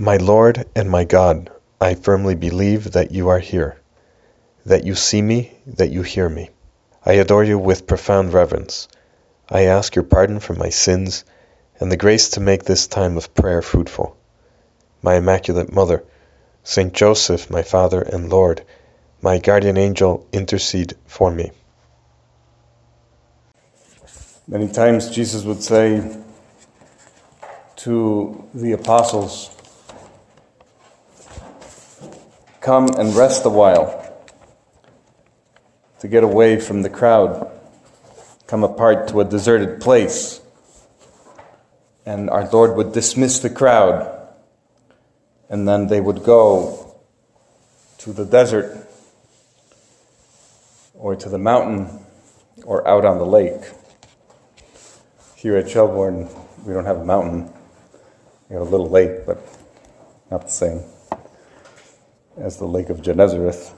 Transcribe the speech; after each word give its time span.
My 0.00 0.16
Lord 0.16 0.64
and 0.76 0.88
my 0.88 1.02
God, 1.02 1.50
I 1.80 1.94
firmly 1.94 2.36
believe 2.36 2.92
that 2.92 3.10
you 3.10 3.30
are 3.30 3.40
here, 3.40 3.80
that 4.64 4.84
you 4.84 4.94
see 4.94 5.20
me, 5.20 5.52
that 5.66 5.90
you 5.90 6.02
hear 6.02 6.28
me. 6.28 6.50
I 7.04 7.14
adore 7.14 7.42
you 7.42 7.58
with 7.58 7.88
profound 7.88 8.32
reverence. 8.32 8.86
I 9.48 9.62
ask 9.62 9.96
your 9.96 10.04
pardon 10.04 10.38
for 10.38 10.54
my 10.54 10.68
sins 10.68 11.24
and 11.80 11.90
the 11.90 11.96
grace 11.96 12.28
to 12.30 12.40
make 12.40 12.62
this 12.62 12.86
time 12.86 13.16
of 13.16 13.34
prayer 13.34 13.60
fruitful. 13.60 14.16
My 15.02 15.16
Immaculate 15.16 15.72
Mother, 15.72 16.04
Saint 16.62 16.92
Joseph, 16.92 17.50
my 17.50 17.64
Father 17.64 18.00
and 18.00 18.30
Lord, 18.30 18.62
my 19.20 19.38
guardian 19.38 19.76
angel, 19.76 20.28
intercede 20.32 20.94
for 21.06 21.32
me. 21.32 21.50
Many 24.46 24.68
times 24.68 25.10
Jesus 25.10 25.42
would 25.42 25.64
say 25.64 26.18
to 27.78 28.48
the 28.54 28.70
apostles, 28.70 29.57
Come 32.60 32.88
and 32.98 33.14
rest 33.14 33.44
a 33.44 33.48
while, 33.48 34.04
to 36.00 36.08
get 36.08 36.24
away 36.24 36.58
from 36.58 36.82
the 36.82 36.90
crowd, 36.90 37.50
come 38.46 38.64
apart 38.64 39.08
to 39.08 39.20
a 39.20 39.24
deserted 39.24 39.80
place. 39.80 40.40
And 42.04 42.28
our 42.30 42.48
Lord 42.50 42.76
would 42.76 42.92
dismiss 42.92 43.38
the 43.38 43.50
crowd, 43.50 44.28
and 45.48 45.68
then 45.68 45.86
they 45.86 46.00
would 46.00 46.24
go 46.24 46.96
to 47.98 48.12
the 48.12 48.24
desert 48.24 48.86
or 50.94 51.14
to 51.14 51.28
the 51.28 51.38
mountain 51.38 52.04
or 52.64 52.86
out 52.88 53.04
on 53.04 53.18
the 53.18 53.26
lake. 53.26 53.62
Here 55.36 55.56
at 55.56 55.66
Shellbourne, 55.66 56.28
we 56.64 56.72
don't 56.72 56.86
have 56.86 56.98
a 56.98 57.04
mountain. 57.04 57.52
We 58.48 58.54
have 58.54 58.66
a 58.66 58.70
little 58.70 58.90
lake, 58.90 59.26
but 59.26 59.38
not 60.30 60.42
the 60.42 60.50
same 60.50 60.82
as 62.40 62.58
the 62.58 62.66
Lake 62.66 62.90
of 62.90 63.02
Gennesareth. 63.02 63.74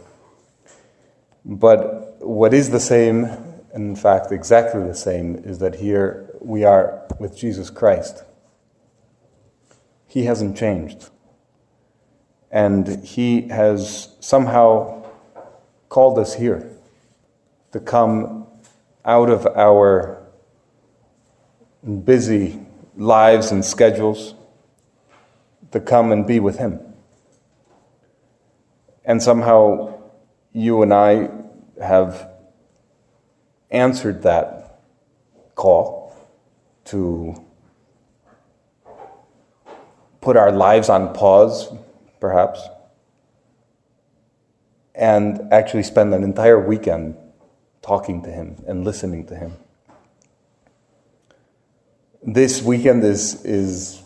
But 1.44 2.16
what 2.20 2.52
is 2.52 2.70
the 2.70 2.80
same, 2.80 3.28
in 3.74 3.96
fact 3.96 4.30
exactly 4.32 4.82
the 4.84 4.94
same, 4.94 5.36
is 5.36 5.58
that 5.58 5.76
here 5.76 6.34
we 6.40 6.64
are 6.64 7.02
with 7.18 7.36
Jesus 7.36 7.70
Christ. 7.70 8.24
He 10.06 10.24
hasn't 10.24 10.56
changed. 10.56 11.08
And 12.50 13.04
He 13.04 13.48
has 13.48 14.16
somehow 14.20 15.04
called 15.88 16.18
us 16.18 16.34
here 16.34 16.68
to 17.72 17.80
come 17.80 18.46
out 19.04 19.30
of 19.30 19.46
our 19.46 20.22
busy 22.04 22.60
lives 22.96 23.50
and 23.50 23.64
schedules, 23.64 24.34
to 25.70 25.80
come 25.80 26.12
and 26.12 26.26
be 26.26 26.40
with 26.40 26.58
Him. 26.58 26.80
And 29.04 29.22
somehow 29.22 29.98
you 30.52 30.82
and 30.82 30.92
I 30.92 31.30
have 31.82 32.30
answered 33.70 34.22
that 34.22 34.80
call 35.54 36.14
to 36.86 37.34
put 40.20 40.36
our 40.36 40.52
lives 40.52 40.88
on 40.88 41.14
pause, 41.14 41.72
perhaps, 42.20 42.60
and 44.94 45.52
actually 45.52 45.82
spend 45.82 46.12
an 46.12 46.22
entire 46.22 46.60
weekend 46.60 47.16
talking 47.80 48.22
to 48.22 48.30
Him 48.30 48.62
and 48.66 48.84
listening 48.84 49.26
to 49.26 49.34
Him. 49.34 49.56
This 52.22 52.62
weekend 52.62 53.02
is, 53.02 53.42
is 53.44 54.02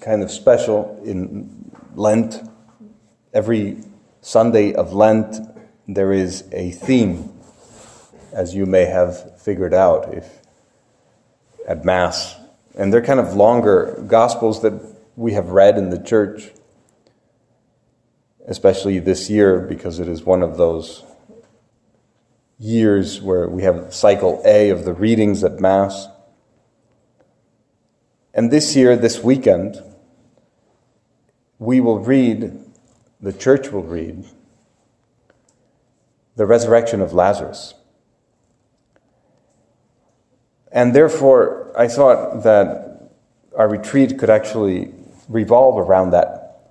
kind 0.00 0.22
of 0.22 0.30
special 0.30 0.98
in 1.04 1.70
Lent. 1.94 2.40
Every 3.34 3.82
Sunday 4.22 4.74
of 4.74 4.92
Lent, 4.92 5.36
there 5.88 6.12
is 6.12 6.44
a 6.52 6.72
theme, 6.72 7.32
as 8.32 8.54
you 8.54 8.66
may 8.66 8.84
have 8.84 9.40
figured 9.40 9.72
out 9.72 10.12
if 10.12 10.40
at 11.66 11.84
Mass. 11.84 12.36
And 12.76 12.92
they're 12.92 13.02
kind 13.02 13.18
of 13.18 13.34
longer 13.34 14.04
Gospels 14.06 14.62
that 14.62 14.74
we 15.16 15.32
have 15.32 15.48
read 15.48 15.78
in 15.78 15.90
the 15.90 15.98
church, 15.98 16.50
especially 18.46 18.98
this 18.98 19.30
year 19.30 19.60
because 19.60 19.98
it 19.98 20.08
is 20.08 20.22
one 20.22 20.42
of 20.42 20.56
those 20.56 21.02
years 22.58 23.22
where 23.22 23.48
we 23.48 23.62
have 23.62 23.94
cycle 23.94 24.42
A 24.44 24.68
of 24.68 24.84
the 24.84 24.92
readings 24.92 25.42
at 25.42 25.60
Mass. 25.60 26.08
And 28.34 28.50
this 28.50 28.76
year, 28.76 28.96
this 28.96 29.24
weekend, 29.24 29.82
we 31.58 31.80
will 31.80 31.98
read 31.98 32.59
the 33.20 33.32
church 33.32 33.70
will 33.70 33.82
read 33.82 34.24
the 36.36 36.46
resurrection 36.46 37.00
of 37.00 37.12
Lazarus. 37.12 37.74
And 40.72 40.94
therefore, 40.94 41.72
I 41.76 41.88
thought 41.88 42.44
that 42.44 43.10
our 43.56 43.68
retreat 43.68 44.18
could 44.18 44.30
actually 44.30 44.94
revolve 45.28 45.78
around 45.78 46.10
that, 46.10 46.70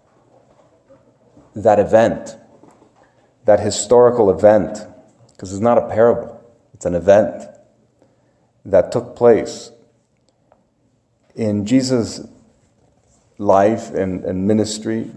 that 1.55 1.79
event, 1.79 2.37
that 3.45 3.59
historical 3.59 4.29
event, 4.29 4.79
because 5.31 5.51
it's 5.51 5.61
not 5.61 5.77
a 5.77 5.87
parable, 5.87 6.41
it's 6.73 6.85
an 6.85 6.95
event 6.95 7.43
that 8.65 8.91
took 8.91 9.15
place 9.15 9.71
in 11.35 11.65
Jesus' 11.65 12.27
life 13.37 13.91
and, 13.91 14.23
and 14.23 14.47
ministry 14.47 15.11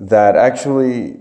that 0.00 0.34
actually 0.34 1.18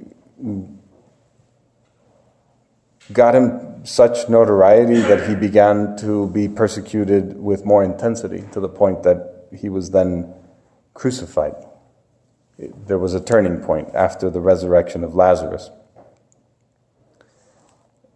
got 3.11 3.35
him 3.35 3.85
such 3.85 4.29
notoriety 4.29 5.01
that 5.01 5.27
he 5.27 5.35
began 5.35 5.97
to 5.97 6.29
be 6.29 6.47
persecuted 6.47 7.37
with 7.37 7.65
more 7.65 7.83
intensity 7.83 8.45
to 8.53 8.59
the 8.61 8.69
point 8.69 9.03
that 9.03 9.47
he 9.55 9.67
was 9.67 9.91
then 9.91 10.33
crucified. 10.93 11.55
There 12.57 12.97
was 12.97 13.13
a 13.13 13.21
turning 13.21 13.59
point 13.61 13.89
after 13.93 14.29
the 14.29 14.39
resurrection 14.39 15.03
of 15.03 15.13
Lazarus. 15.13 15.69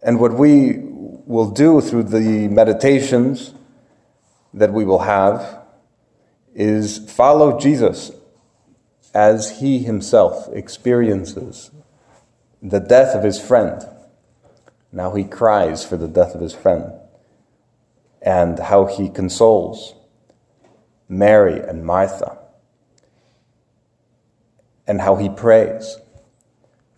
And 0.02 0.18
what 0.18 0.34
we 0.34 0.78
will 0.78 1.50
do 1.50 1.80
through 1.80 2.04
the 2.04 2.48
meditations 2.48 3.52
that 4.54 4.72
we 4.72 4.84
will 4.84 5.00
have 5.00 5.60
is 6.54 6.98
follow 7.10 7.58
Jesus 7.58 8.12
as 9.14 9.60
he 9.60 9.78
himself 9.78 10.48
experiences 10.52 11.70
the 12.60 12.80
death 12.80 13.14
of 13.14 13.22
his 13.22 13.40
friend. 13.40 13.82
Now 14.90 15.14
he 15.14 15.24
cries 15.24 15.84
for 15.84 15.96
the 15.96 16.08
death 16.08 16.34
of 16.34 16.40
his 16.40 16.54
friend, 16.54 16.92
and 18.20 18.58
how 18.58 18.86
he 18.86 19.08
consoles 19.08 19.94
Mary 21.08 21.60
and 21.60 21.84
Martha, 21.84 22.38
and 24.86 25.00
how 25.00 25.16
he 25.16 25.28
prays, 25.28 25.98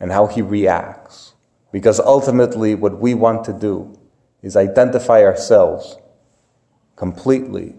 and 0.00 0.12
how 0.12 0.26
he 0.26 0.42
reacts. 0.42 1.34
Because 1.72 2.00
ultimately, 2.00 2.74
what 2.74 2.98
we 2.98 3.12
want 3.12 3.44
to 3.44 3.52
do 3.52 3.98
is 4.40 4.56
identify 4.56 5.22
ourselves 5.22 5.96
completely 6.94 7.74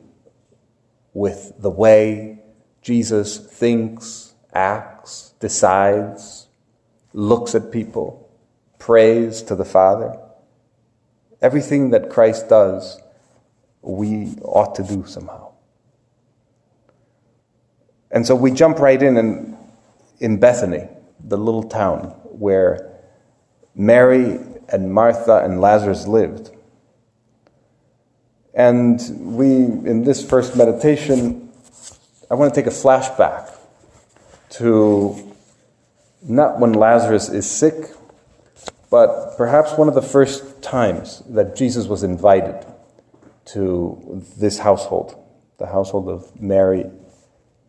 with 1.13 1.53
the 1.57 1.71
way 1.71 2.39
Jesus 2.81 3.37
thinks, 3.37 4.26
acts, 4.57 5.35
decides, 5.39 6.47
looks 7.13 7.53
at 7.53 7.71
people, 7.71 8.27
prays 8.79 9.43
to 9.43 9.55
the 9.55 9.63
Father. 9.63 10.17
Everything 11.41 11.91
that 11.91 12.09
Christ 12.09 12.49
does, 12.49 12.99
we 13.83 14.35
ought 14.41 14.73
to 14.75 14.83
do 14.83 15.05
somehow. 15.05 15.51
And 18.09 18.25
so 18.25 18.35
we 18.35 18.51
jump 18.51 18.79
right 18.79 19.01
in 19.01 19.17
in, 19.17 19.57
in 20.19 20.39
Bethany, 20.39 20.87
the 21.19 21.37
little 21.37 21.63
town 21.63 22.15
where 22.23 22.99
Mary 23.75 24.39
and 24.69 24.91
Martha 24.91 25.43
and 25.43 25.61
Lazarus 25.61 26.07
lived. 26.07 26.49
And 28.55 28.99
we, 29.37 29.45
in 29.45 30.03
this 30.03 30.27
first 30.27 30.55
meditation, 30.55 31.51
I 32.31 32.33
want 32.33 32.51
to 32.53 32.59
take 32.59 32.65
a 32.65 32.75
flashback 32.75 33.53
to 34.49 35.33
not 36.21 36.59
when 36.59 36.73
Lazarus 36.73 37.29
is 37.29 37.49
sick, 37.49 37.91
but 38.89 39.35
perhaps 39.37 39.77
one 39.77 39.87
of 39.87 39.95
the 39.95 40.01
first 40.01 40.61
times 40.61 41.21
that 41.29 41.55
Jesus 41.55 41.87
was 41.87 42.03
invited 42.03 42.65
to 43.45 44.23
this 44.37 44.59
household, 44.59 45.15
the 45.57 45.67
household 45.67 46.09
of 46.09 46.39
Mary, 46.39 46.85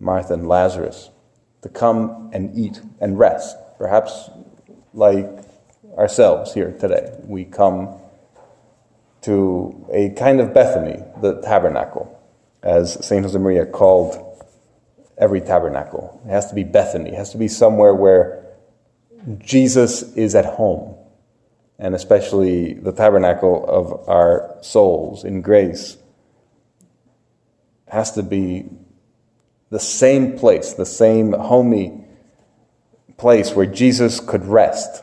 Martha, 0.01 0.35
and 0.35 0.49
Lazarus, 0.49 1.11
to 1.63 1.69
come 1.69 2.31
and 2.33 2.57
eat 2.57 2.81
and 3.01 3.19
rest. 3.19 3.57
Perhaps 3.79 4.31
like 4.93 5.29
ourselves 5.97 6.55
here 6.55 6.73
today, 6.73 7.17
we 7.25 7.45
come 7.45 7.97
to 9.23 9.87
a 9.93 10.11
kind 10.11 10.41
of 10.41 10.55
Bethany, 10.55 11.03
the 11.21 11.41
tabernacle, 11.43 12.15
as 12.63 13.05
St. 13.05 13.25
Josemaria 13.25 13.71
called 13.71 14.28
every 15.19 15.41
tabernacle. 15.41 16.21
It 16.25 16.31
has 16.31 16.49
to 16.49 16.55
be 16.55 16.65
Bethany. 16.65 17.11
It 17.11 17.17
has 17.17 17.31
to 17.33 17.39
be 17.39 17.49
somewhere 17.49 17.95
where 17.95 18.47
Jesus 19.39 20.03
is 20.15 20.35
at 20.35 20.45
home, 20.45 20.97
and 21.79 21.95
especially 21.95 22.75
the 22.75 22.93
tabernacle 22.93 23.65
of 23.69 24.09
our 24.09 24.57
souls 24.63 25.25
in 25.25 25.43
grace 25.43 25.97
has 27.89 28.13
to 28.13 28.23
be 28.23 28.67
the 29.71 29.81
same 29.81 30.39
place, 30.39 30.75
the 30.75 30.87
same 30.87 31.33
homey 31.33 32.05
place 33.17 33.55
where 33.55 33.67
Jesus 33.67 34.21
could 34.21 34.45
rest 34.47 35.03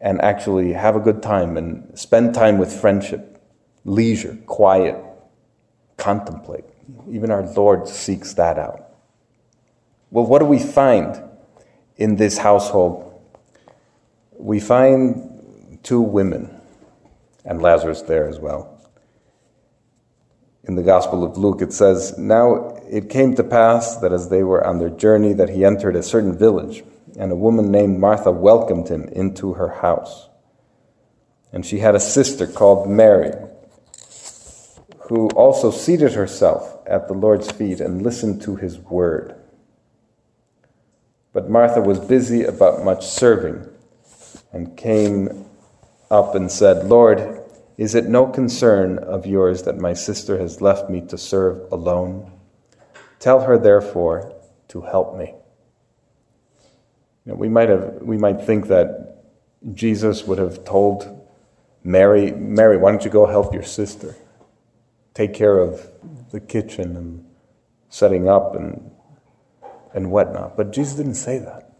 and 0.00 0.20
actually 0.20 0.72
have 0.72 0.96
a 0.96 1.00
good 1.00 1.22
time 1.22 1.56
and 1.56 1.98
spend 1.98 2.34
time 2.34 2.58
with 2.58 2.72
friendship, 2.78 3.40
leisure, 3.84 4.36
quiet, 4.46 4.96
contemplate. 5.96 6.64
Even 7.10 7.30
our 7.30 7.46
Lord 7.52 7.88
seeks 7.88 8.34
that 8.34 8.58
out. 8.58 8.93
Well, 10.14 10.26
what 10.26 10.38
do 10.38 10.44
we 10.44 10.60
find 10.60 11.20
in 11.96 12.14
this 12.14 12.38
household? 12.38 13.20
We 14.38 14.60
find 14.60 15.80
two 15.82 16.00
women, 16.00 16.54
and 17.44 17.60
Lazarus 17.60 18.02
there 18.02 18.28
as 18.28 18.38
well. 18.38 18.80
In 20.62 20.76
the 20.76 20.84
Gospel 20.84 21.24
of 21.24 21.36
Luke, 21.36 21.62
it 21.62 21.72
says, 21.72 22.16
Now 22.16 22.76
it 22.88 23.10
came 23.10 23.34
to 23.34 23.42
pass 23.42 23.96
that 23.96 24.12
as 24.12 24.28
they 24.28 24.44
were 24.44 24.64
on 24.64 24.78
their 24.78 24.88
journey, 24.88 25.32
that 25.32 25.48
he 25.48 25.64
entered 25.64 25.96
a 25.96 26.02
certain 26.04 26.38
village 26.38 26.84
and 27.18 27.32
a 27.32 27.36
woman 27.36 27.72
named 27.72 27.98
Martha 27.98 28.30
welcomed 28.30 28.86
him 28.86 29.08
into 29.08 29.54
her 29.54 29.80
house. 29.80 30.28
And 31.52 31.66
she 31.66 31.80
had 31.80 31.96
a 31.96 32.00
sister 32.00 32.46
called 32.46 32.88
Mary, 32.88 33.32
who 35.08 35.26
also 35.30 35.72
seated 35.72 36.12
herself 36.12 36.78
at 36.86 37.08
the 37.08 37.14
Lord's 37.14 37.50
feet 37.50 37.80
and 37.80 38.00
listened 38.00 38.42
to 38.42 38.54
his 38.54 38.78
word. 38.78 39.40
But 41.34 41.50
Martha 41.50 41.80
was 41.80 41.98
busy 41.98 42.44
about 42.44 42.84
much 42.84 43.06
serving 43.06 43.68
and 44.52 44.76
came 44.76 45.44
up 46.10 46.36
and 46.36 46.50
said, 46.50 46.86
Lord, 46.86 47.40
is 47.76 47.96
it 47.96 48.06
no 48.06 48.28
concern 48.28 48.98
of 48.98 49.26
yours 49.26 49.64
that 49.64 49.76
my 49.76 49.94
sister 49.94 50.38
has 50.38 50.60
left 50.60 50.88
me 50.88 51.00
to 51.08 51.18
serve 51.18 51.70
alone? 51.72 52.30
Tell 53.18 53.40
her, 53.40 53.58
therefore, 53.58 54.32
to 54.68 54.82
help 54.82 55.16
me. 55.16 55.34
We 57.26 57.48
might 57.48 57.68
have 57.68 58.02
we 58.02 58.16
might 58.16 58.42
think 58.42 58.68
that 58.68 59.24
Jesus 59.72 60.24
would 60.24 60.38
have 60.38 60.64
told 60.64 61.26
Mary, 61.82 62.30
Mary, 62.30 62.76
why 62.76 62.92
don't 62.92 63.04
you 63.04 63.10
go 63.10 63.26
help 63.26 63.52
your 63.52 63.62
sister? 63.62 64.14
Take 65.14 65.34
care 65.34 65.58
of 65.58 65.90
the 66.30 66.40
kitchen 66.40 66.96
and 66.96 67.24
setting 67.88 68.28
up 68.28 68.54
and 68.54 68.90
and 69.94 70.10
whatnot. 70.10 70.56
But 70.56 70.72
Jesus 70.72 70.94
didn't 70.94 71.14
say 71.14 71.38
that. 71.38 71.70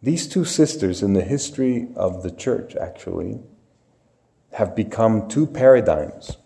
These 0.00 0.28
two 0.28 0.44
sisters 0.44 1.02
in 1.02 1.14
the 1.14 1.22
history 1.22 1.88
of 1.96 2.22
the 2.22 2.30
church 2.30 2.76
actually 2.76 3.40
have 4.52 4.76
become 4.76 5.28
two 5.28 5.46
paradigms. 5.46 6.36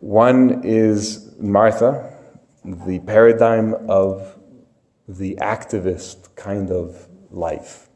One 0.00 0.62
is 0.64 1.34
Martha, 1.38 2.16
the 2.64 3.00
paradigm 3.00 3.74
of 3.88 4.38
the 5.08 5.36
activist 5.36 6.34
kind 6.36 6.70
of 6.70 7.08
life, 7.30 7.88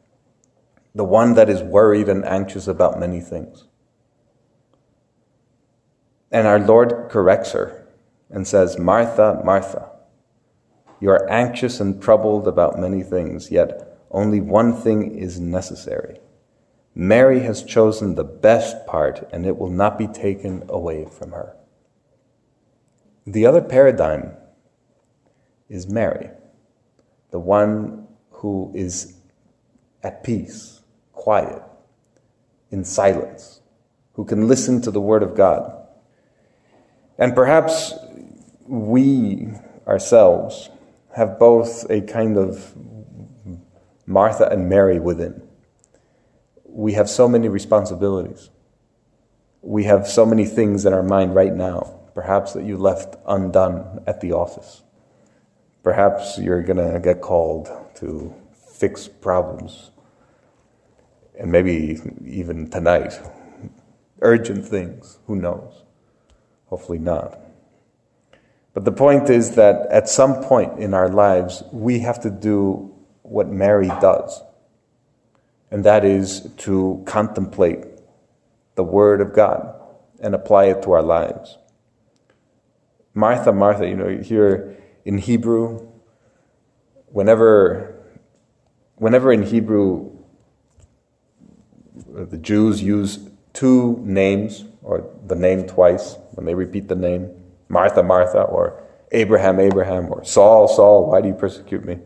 the 0.94 1.04
one 1.04 1.34
that 1.34 1.48
is 1.48 1.62
worried 1.62 2.08
and 2.08 2.24
anxious 2.24 2.66
about 2.66 2.98
many 2.98 3.20
things. 3.20 3.64
And 6.32 6.46
our 6.46 6.58
Lord 6.58 7.08
corrects 7.10 7.52
her 7.52 7.86
and 8.30 8.46
says, 8.46 8.78
Martha, 8.78 9.40
Martha, 9.44 9.90
you 11.00 11.10
are 11.10 11.30
anxious 11.30 11.80
and 11.80 12.00
troubled 12.02 12.48
about 12.48 12.78
many 12.78 13.02
things, 13.02 13.50
yet 13.50 13.98
only 14.10 14.40
one 14.40 14.74
thing 14.74 15.16
is 15.16 15.38
necessary. 15.38 16.20
Mary 16.94 17.40
has 17.40 17.62
chosen 17.62 18.14
the 18.14 18.24
best 18.24 18.86
part, 18.86 19.28
and 19.32 19.44
it 19.44 19.58
will 19.58 19.70
not 19.70 19.98
be 19.98 20.06
taken 20.06 20.64
away 20.68 21.04
from 21.04 21.32
her. 21.32 21.54
The 23.26 23.44
other 23.44 23.60
paradigm 23.60 24.32
is 25.68 25.88
Mary 25.88 26.30
the 27.30 27.40
one 27.40 28.06
who 28.30 28.72
is 28.74 29.14
at 30.02 30.22
peace, 30.22 30.80
quiet, 31.12 31.62
in 32.70 32.84
silence, 32.84 33.60
who 34.14 34.24
can 34.24 34.48
listen 34.48 34.80
to 34.80 34.90
the 34.90 35.00
Word 35.00 35.22
of 35.22 35.34
God. 35.34 35.86
And 37.18 37.34
perhaps 37.34 37.92
we 38.66 39.48
ourselves 39.86 40.70
have 41.16 41.38
both 41.38 41.90
a 41.90 42.02
kind 42.02 42.36
of 42.36 42.76
Martha 44.04 44.46
and 44.50 44.68
Mary 44.68 45.00
within. 45.00 45.42
We 46.64 46.92
have 46.92 47.08
so 47.08 47.26
many 47.26 47.48
responsibilities. 47.48 48.50
We 49.62 49.84
have 49.84 50.06
so 50.06 50.26
many 50.26 50.44
things 50.44 50.84
in 50.84 50.92
our 50.92 51.02
mind 51.02 51.34
right 51.34 51.54
now, 51.54 52.00
perhaps 52.14 52.52
that 52.52 52.64
you 52.64 52.76
left 52.76 53.16
undone 53.26 54.04
at 54.06 54.20
the 54.20 54.32
office. 54.32 54.82
Perhaps 55.82 56.36
you're 56.36 56.62
going 56.62 56.92
to 56.92 57.00
get 57.00 57.22
called 57.22 57.70
to 57.96 58.34
fix 58.74 59.08
problems. 59.08 59.92
And 61.40 61.50
maybe 61.50 61.98
even 62.26 62.68
tonight. 62.68 63.18
Urgent 64.20 64.66
things. 64.66 65.18
Who 65.26 65.36
knows? 65.36 65.82
Hopefully 66.66 66.98
not. 66.98 67.45
But 68.76 68.84
the 68.84 68.92
point 68.92 69.30
is 69.30 69.52
that 69.52 69.86
at 69.86 70.06
some 70.06 70.44
point 70.44 70.78
in 70.78 70.92
our 70.92 71.08
lives, 71.08 71.62
we 71.72 72.00
have 72.00 72.20
to 72.20 72.30
do 72.30 72.94
what 73.22 73.48
Mary 73.48 73.88
does. 73.88 74.42
And 75.70 75.82
that 75.84 76.04
is 76.04 76.50
to 76.58 77.02
contemplate 77.06 77.86
the 78.74 78.84
Word 78.84 79.22
of 79.22 79.32
God 79.32 79.74
and 80.20 80.34
apply 80.34 80.66
it 80.66 80.82
to 80.82 80.92
our 80.92 81.00
lives. 81.00 81.56
Martha, 83.14 83.50
Martha, 83.50 83.88
you 83.88 83.96
know, 83.96 84.18
here 84.18 84.76
in 85.06 85.16
Hebrew, 85.16 85.88
whenever, 87.06 87.94
whenever 88.96 89.32
in 89.32 89.44
Hebrew 89.44 90.10
the 91.94 92.36
Jews 92.36 92.82
use 92.82 93.20
two 93.54 94.02
names, 94.02 94.66
or 94.82 95.08
the 95.26 95.34
name 95.34 95.66
twice, 95.66 96.16
when 96.32 96.44
they 96.44 96.54
repeat 96.54 96.88
the 96.88 96.94
name, 96.94 97.30
Martha, 97.68 98.02
Martha, 98.02 98.42
or 98.42 98.82
Abraham, 99.12 99.60
Abraham, 99.60 100.12
or 100.12 100.24
Saul, 100.24 100.68
Saul, 100.68 101.10
why 101.10 101.20
do 101.20 101.28
you 101.28 101.34
persecute 101.34 101.84
me? 101.84 101.98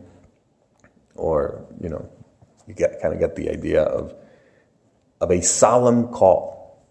Or, 1.15 1.65
you 1.79 1.89
know, 1.89 2.09
you 2.67 2.73
get, 2.73 3.01
kind 3.01 3.13
of 3.13 3.19
get 3.19 3.35
the 3.35 3.49
idea 3.49 3.83
of, 3.83 4.13
of 5.19 5.31
a 5.31 5.41
solemn 5.41 6.07
call. 6.07 6.81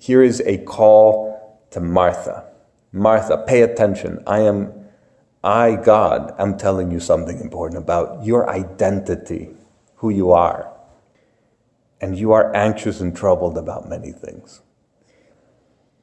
Here 0.00 0.22
is 0.22 0.40
a 0.40 0.58
call 0.58 1.60
to 1.70 1.80
Martha. 1.80 2.44
Martha, 2.92 3.44
pay 3.46 3.62
attention. 3.62 4.22
I 4.26 4.40
am 4.40 4.84
I, 5.44 5.76
God, 5.76 6.34
am 6.38 6.56
telling 6.56 6.90
you 6.90 6.98
something 6.98 7.38
important 7.38 7.82
about 7.82 8.24
your 8.24 8.48
identity, 8.48 9.50
who 9.96 10.08
you 10.08 10.32
are. 10.32 10.72
And 12.00 12.18
you 12.18 12.32
are 12.32 12.54
anxious 12.56 13.00
and 13.00 13.14
troubled 13.14 13.58
about 13.58 13.86
many 13.86 14.10
things. 14.10 14.62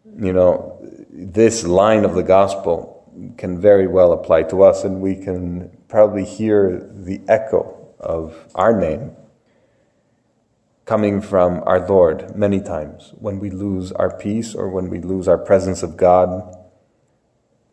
You 0.06 0.34
know, 0.34 0.80
this 1.12 1.64
line 1.64 2.06
of 2.06 2.16
the 2.16 2.24
gospel 2.24 2.98
can 3.38 3.60
very 3.60 3.88
well 3.88 4.14
apply 4.14 4.44
to 4.44 4.64
us, 4.64 4.84
and 4.84 5.02
we 5.02 5.16
can 5.16 5.78
probably 5.88 6.26
hear 6.26 6.90
the 6.94 7.22
echo 7.28 7.94
of 8.00 8.36
our 8.56 8.78
name 8.78 9.16
coming 10.86 11.22
from 11.22 11.62
our 11.66 11.88
Lord 11.88 12.36
many 12.36 12.60
times 12.60 13.14
when 13.20 13.40
we 13.40 13.50
lose 13.50 13.92
our 13.92 14.16
peace 14.16 14.56
or 14.56 14.70
when 14.70 14.90
we 14.90 15.00
lose 15.00 15.28
our 15.28 15.38
presence 15.38 15.84
of 15.84 15.96
God 15.96 16.56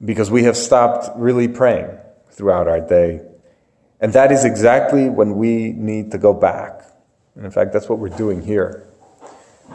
because 0.04 0.30
we 0.30 0.44
have 0.44 0.56
stopped 0.56 1.08
really 1.16 1.48
praying 1.48 1.90
throughout 2.30 2.68
our 2.68 2.80
day. 2.80 3.22
And 4.00 4.12
that 4.12 4.30
is 4.30 4.44
exactly 4.44 5.08
when 5.08 5.36
we 5.36 5.72
need 5.72 6.12
to 6.12 6.18
go 6.18 6.32
back. 6.32 6.82
And 7.34 7.44
in 7.44 7.50
fact, 7.50 7.72
that's 7.72 7.88
what 7.88 7.98
we're 7.98 8.16
doing 8.16 8.42
here. 8.42 8.86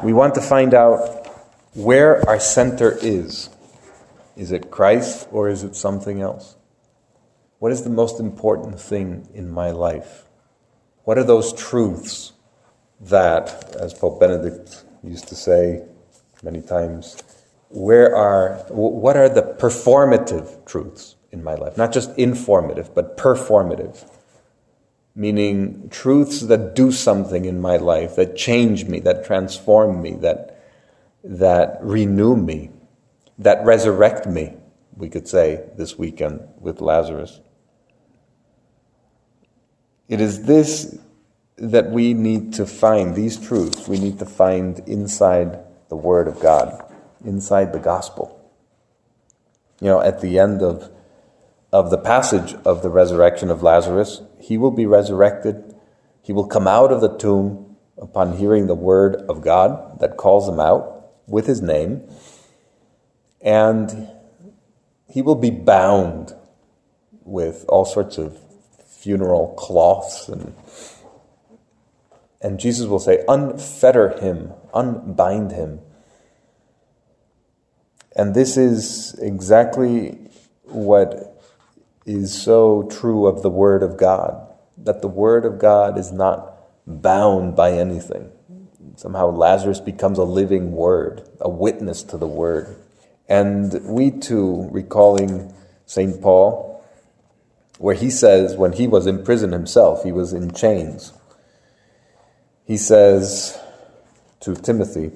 We 0.03 0.13
want 0.13 0.35
to 0.35 0.41
find 0.41 0.73
out 0.73 1.22
where 1.73 2.27
our 2.27 2.39
center 2.39 2.97
is. 3.01 3.49
Is 4.35 4.51
it 4.51 4.71
Christ 4.71 5.27
or 5.31 5.49
is 5.49 5.63
it 5.63 5.75
something 5.75 6.21
else? 6.21 6.55
What 7.59 7.71
is 7.71 7.83
the 7.83 7.89
most 7.89 8.19
important 8.19 8.79
thing 8.79 9.27
in 9.33 9.49
my 9.49 9.71
life? 9.71 10.25
What 11.03 11.17
are 11.17 11.23
those 11.23 11.53
truths 11.53 12.33
that, 12.99 13.75
as 13.79 13.93
Pope 13.93 14.19
Benedict 14.19 14.85
used 15.03 15.27
to 15.27 15.35
say 15.35 15.83
many 16.41 16.61
times, 16.61 17.21
where 17.73 18.15
are 18.15 18.63
what 18.69 19.17
are 19.17 19.27
the 19.27 19.41
performative 19.41 20.63
truths 20.65 21.15
in 21.31 21.43
my 21.43 21.55
life 21.55 21.75
not 21.75 21.91
just 21.91 22.15
informative 22.19 22.93
but 22.93 23.17
performative 23.17 24.07
meaning 25.15 25.89
truths 25.89 26.41
that 26.41 26.75
do 26.75 26.91
something 26.91 27.45
in 27.45 27.59
my 27.59 27.75
life 27.75 28.15
that 28.15 28.35
change 28.35 28.85
me 28.85 28.99
that 28.99 29.25
transform 29.25 30.03
me 30.03 30.11
that 30.11 30.52
that 31.23 31.77
renew 31.81 32.35
me 32.35 32.69
that 33.39 33.63
resurrect 33.65 34.27
me 34.27 34.55
we 34.95 35.09
could 35.09 35.27
say, 35.27 35.63
this 35.75 35.97
weekend 35.97 36.41
with 36.59 36.81
Lazarus. 36.81 37.41
It 40.07 40.21
is 40.21 40.45
this 40.45 40.99
that 41.57 41.91
we 41.91 42.13
need 42.13 42.53
to 42.53 42.65
find, 42.65 43.15
these 43.15 43.37
truths, 43.37 43.87
we 43.87 43.99
need 43.99 44.19
to 44.19 44.25
find 44.25 44.79
inside 44.87 45.59
the 45.89 45.95
Word 45.95 46.27
of 46.27 46.39
God, 46.39 46.83
inside 47.23 47.73
the 47.73 47.79
gospel. 47.79 48.39
You 49.79 49.87
know, 49.87 50.01
at 50.01 50.21
the 50.21 50.39
end 50.39 50.61
of, 50.61 50.91
of 51.71 51.89
the 51.89 51.97
passage 51.97 52.55
of 52.65 52.81
the 52.81 52.89
resurrection 52.89 53.49
of 53.49 53.61
Lazarus, 53.61 54.21
he 54.39 54.57
will 54.57 54.71
be 54.71 54.85
resurrected. 54.85 55.75
He 56.21 56.33
will 56.33 56.47
come 56.47 56.67
out 56.67 56.91
of 56.91 57.01
the 57.01 57.15
tomb 57.17 57.75
upon 57.97 58.37
hearing 58.37 58.67
the 58.67 58.75
word 58.75 59.15
of 59.29 59.41
God 59.41 59.99
that 59.99 60.17
calls 60.17 60.49
him 60.49 60.59
out 60.59 60.92
with 61.27 61.47
his 61.47 61.61
name. 61.61 62.03
And 63.41 64.09
he 65.07 65.21
will 65.21 65.35
be 65.35 65.51
bound 65.51 66.33
with 67.23 67.65
all 67.69 67.85
sorts 67.85 68.17
of 68.17 68.37
funeral 68.85 69.53
cloths 69.57 70.29
and 70.29 70.55
and 72.43 72.59
Jesus 72.59 72.87
will 72.87 72.99
say, 72.99 73.23
unfetter 73.27 74.21
him, 74.21 74.51
unbind 74.73 75.53
him. 75.53 75.79
And 78.17 78.35
this 78.35 78.57
is 78.57 79.17
exactly 79.19 80.29
what 80.63 81.41
is 82.05 82.39
so 82.39 82.83
true 82.91 83.27
of 83.27 83.41
the 83.41 83.49
Word 83.49 83.81
of 83.81 83.95
God 83.97 84.45
that 84.77 85.01
the 85.01 85.07
Word 85.07 85.45
of 85.45 85.57
God 85.57 85.97
is 85.97 86.11
not 86.11 86.57
bound 86.85 87.55
by 87.55 87.71
anything. 87.71 88.29
Somehow 88.95 89.31
Lazarus 89.31 89.79
becomes 89.79 90.17
a 90.17 90.23
living 90.23 90.71
Word, 90.71 91.27
a 91.41 91.49
witness 91.49 92.03
to 92.03 92.17
the 92.17 92.27
Word. 92.27 92.75
And 93.27 93.73
we 93.83 94.11
too, 94.11 94.67
recalling 94.71 95.53
St. 95.85 96.21
Paul, 96.21 96.83
where 97.79 97.95
he 97.95 98.09
says 98.09 98.55
when 98.55 98.73
he 98.73 98.87
was 98.87 99.07
in 99.07 99.23
prison 99.23 99.51
himself, 99.51 100.03
he 100.03 100.11
was 100.11 100.33
in 100.33 100.53
chains 100.53 101.13
he 102.65 102.77
says 102.77 103.59
to 104.41 104.55
Timothy, 104.55 105.11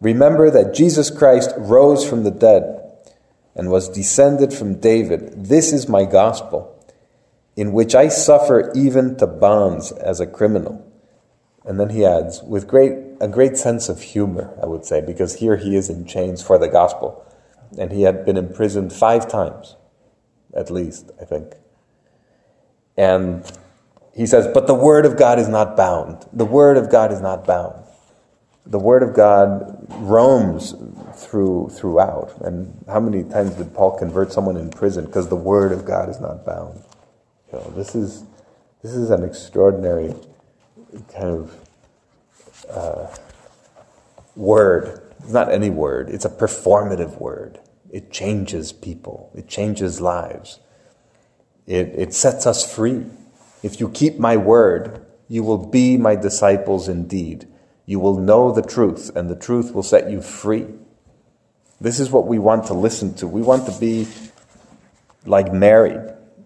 Remember 0.00 0.50
that 0.50 0.74
Jesus 0.74 1.10
Christ 1.10 1.52
rose 1.56 2.08
from 2.08 2.22
the 2.22 2.30
dead 2.30 2.82
and 3.54 3.70
was 3.70 3.88
descended 3.88 4.52
from 4.52 4.78
David. 4.78 5.46
This 5.46 5.72
is 5.72 5.88
my 5.88 6.04
gospel, 6.04 6.72
in 7.56 7.72
which 7.72 7.94
I 7.94 8.08
suffer 8.08 8.70
even 8.74 9.16
to 9.16 9.26
bonds 9.26 9.90
as 9.92 10.20
a 10.20 10.26
criminal. 10.26 10.85
And 11.66 11.80
then 11.80 11.90
he 11.90 12.04
adds, 12.04 12.42
with 12.42 12.68
great, 12.68 12.92
a 13.20 13.28
great 13.28 13.56
sense 13.56 13.88
of 13.88 14.00
humor, 14.00 14.56
I 14.62 14.66
would 14.66 14.84
say, 14.84 15.00
because 15.00 15.36
here 15.36 15.56
he 15.56 15.76
is 15.76 15.90
in 15.90 16.06
chains 16.06 16.42
for 16.42 16.58
the 16.58 16.68
gospel. 16.68 17.24
And 17.78 17.90
he 17.90 18.02
had 18.02 18.24
been 18.24 18.36
imprisoned 18.36 18.92
five 18.92 19.28
times, 19.28 19.76
at 20.54 20.70
least, 20.70 21.10
I 21.20 21.24
think. 21.24 21.54
And 22.96 23.44
he 24.14 24.26
says, 24.26 24.46
but 24.54 24.66
the 24.66 24.74
Word 24.74 25.04
of 25.04 25.16
God 25.16 25.38
is 25.38 25.48
not 25.48 25.76
bound. 25.76 26.26
The 26.32 26.44
Word 26.44 26.76
of 26.76 26.90
God 26.90 27.12
is 27.12 27.20
not 27.20 27.44
bound. 27.44 27.84
The 28.64 28.78
Word 28.78 29.02
of 29.02 29.14
God 29.14 29.86
roams 29.90 30.74
through 31.14 31.70
throughout. 31.72 32.40
And 32.40 32.84
how 32.88 33.00
many 33.00 33.22
times 33.24 33.54
did 33.54 33.74
Paul 33.74 33.98
convert 33.98 34.32
someone 34.32 34.56
in 34.56 34.70
prison 34.70 35.04
because 35.04 35.28
the 35.28 35.36
Word 35.36 35.72
of 35.72 35.84
God 35.84 36.08
is 36.08 36.20
not 36.20 36.44
bound? 36.44 36.82
Know, 37.52 37.72
this 37.76 37.94
is 37.94 38.24
this 38.82 38.92
is 38.92 39.10
an 39.10 39.24
extraordinary 39.24 40.14
kind 41.12 41.28
of 41.28 41.68
uh, 42.70 43.06
word. 44.34 45.02
It's 45.20 45.32
not 45.32 45.52
any 45.52 45.70
word. 45.70 46.10
It's 46.10 46.24
a 46.24 46.30
performative 46.30 47.20
word. 47.20 47.58
It 47.90 48.12
changes 48.12 48.72
people. 48.72 49.30
It 49.34 49.48
changes 49.48 50.00
lives. 50.00 50.60
It, 51.66 51.92
it 51.96 52.14
sets 52.14 52.46
us 52.46 52.74
free. 52.74 53.06
If 53.62 53.80
you 53.80 53.88
keep 53.88 54.18
my 54.18 54.36
word, 54.36 55.04
you 55.28 55.42
will 55.42 55.66
be 55.66 55.96
my 55.96 56.14
disciples 56.14 56.88
indeed. 56.88 57.48
You 57.84 58.00
will 58.00 58.18
know 58.18 58.52
the 58.52 58.62
truth, 58.62 59.10
and 59.16 59.30
the 59.30 59.36
truth 59.36 59.72
will 59.72 59.82
set 59.82 60.10
you 60.10 60.20
free. 60.20 60.66
This 61.80 62.00
is 62.00 62.10
what 62.10 62.26
we 62.26 62.38
want 62.38 62.66
to 62.66 62.74
listen 62.74 63.14
to. 63.14 63.26
We 63.26 63.42
want 63.42 63.66
to 63.66 63.78
be 63.78 64.08
like 65.24 65.52
Mary 65.52 65.98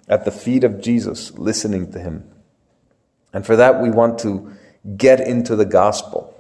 at 0.09 0.25
the 0.25 0.31
feet 0.31 0.65
of 0.65 0.81
Jesus, 0.81 1.33
listening 1.39 1.93
to 1.93 1.99
him. 1.99 2.30
And 3.33 3.47
for 3.47 3.57
that, 3.57 3.81
we 3.81 3.91
want 3.91 4.19
to 4.21 4.53
get 4.97 5.21
into 5.21 5.57
the 5.57 5.65
gospel, 5.65 6.35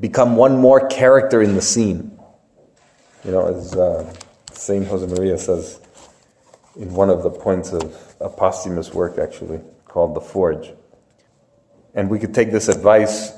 become 0.00 0.36
one 0.36 0.58
more 0.58 0.88
character 0.88 1.42
in 1.42 1.54
the 1.54 1.62
scene. 1.62 2.18
You 3.24 3.32
know, 3.32 3.46
as 3.46 3.74
uh, 3.74 4.12
St. 4.52 4.86
Josemaria 4.86 5.38
says 5.38 5.80
in 6.76 6.92
one 6.92 7.10
of 7.10 7.22
the 7.22 7.30
points 7.30 7.72
of 7.72 7.96
a 8.20 8.28
posthumous 8.28 8.92
work, 8.92 9.18
actually 9.18 9.60
called 9.86 10.14
The 10.14 10.20
Forge. 10.20 10.72
And 11.94 12.10
we 12.10 12.18
could 12.18 12.34
take 12.34 12.50
this 12.50 12.68
advice 12.68 13.32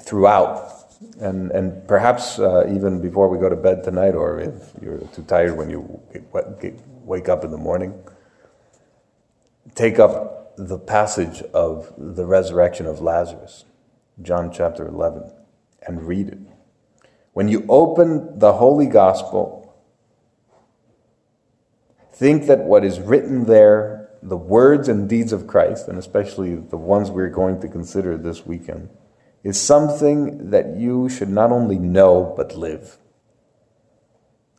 throughout, 0.00 0.72
and, 1.20 1.50
and 1.50 1.86
perhaps 1.86 2.38
uh, 2.38 2.66
even 2.74 3.02
before 3.02 3.28
we 3.28 3.38
go 3.38 3.48
to 3.48 3.56
bed 3.56 3.84
tonight, 3.84 4.14
or 4.14 4.40
if 4.40 4.54
you're 4.80 4.98
too 5.14 5.22
tired 5.24 5.56
when 5.56 5.68
you 5.68 6.00
wake 7.04 7.28
up 7.28 7.44
in 7.44 7.50
the 7.50 7.58
morning, 7.58 8.02
take 9.74 9.98
up 9.98 10.43
the 10.56 10.78
passage 10.78 11.42
of 11.52 11.92
the 11.96 12.26
resurrection 12.26 12.86
of 12.86 13.00
Lazarus, 13.00 13.64
John 14.22 14.52
chapter 14.52 14.86
11, 14.86 15.30
and 15.86 16.06
read 16.06 16.28
it. 16.28 16.38
When 17.32 17.48
you 17.48 17.64
open 17.68 18.38
the 18.38 18.54
Holy 18.54 18.86
Gospel, 18.86 19.74
think 22.12 22.46
that 22.46 22.60
what 22.60 22.84
is 22.84 23.00
written 23.00 23.44
there 23.46 24.04
the 24.24 24.36
words 24.38 24.88
and 24.88 25.06
deeds 25.06 25.32
of 25.32 25.46
Christ, 25.46 25.86
and 25.86 25.98
especially 25.98 26.54
the 26.54 26.78
ones 26.78 27.10
we're 27.10 27.28
going 27.28 27.60
to 27.60 27.68
consider 27.68 28.16
this 28.16 28.46
weekend, 28.46 28.88
is 29.42 29.60
something 29.60 30.50
that 30.50 30.76
you 30.78 31.10
should 31.10 31.28
not 31.28 31.52
only 31.52 31.78
know, 31.78 32.32
but 32.34 32.56
live. 32.56 32.96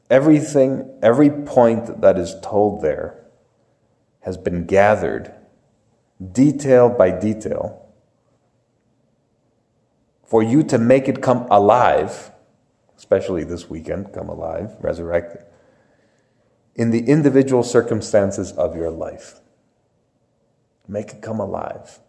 Everything, 0.08 1.00
every 1.02 1.32
point 1.32 2.02
that 2.02 2.20
is 2.20 2.36
told 2.44 2.84
there 2.84 3.26
has 4.22 4.38
been 4.38 4.68
gathered, 4.68 5.34
detail 6.32 6.90
by 6.90 7.12
detail, 7.12 7.86
for 10.26 10.42
you 10.42 10.64
to 10.64 10.78
make 10.78 11.08
it 11.08 11.22
come 11.22 11.48
alive, 11.52 12.32
especially 12.98 13.44
this 13.44 13.70
weekend, 13.70 14.14
come 14.14 14.30
alive, 14.30 14.76
resurrected, 14.82 15.44
in 16.76 16.92
the 16.92 17.08
individual 17.08 17.64
circumstances 17.64 18.52
of 18.54 18.76
your 18.76 18.90
life. 18.90 19.40
Make 20.88 21.12
it 21.12 21.22
come 21.22 21.40
alive. 21.40 22.00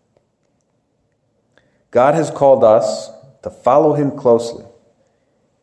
God 1.90 2.14
has 2.14 2.30
called 2.30 2.64
us 2.64 3.10
to 3.42 3.50
follow 3.50 3.94
him 3.94 4.10
closely. 4.10 4.64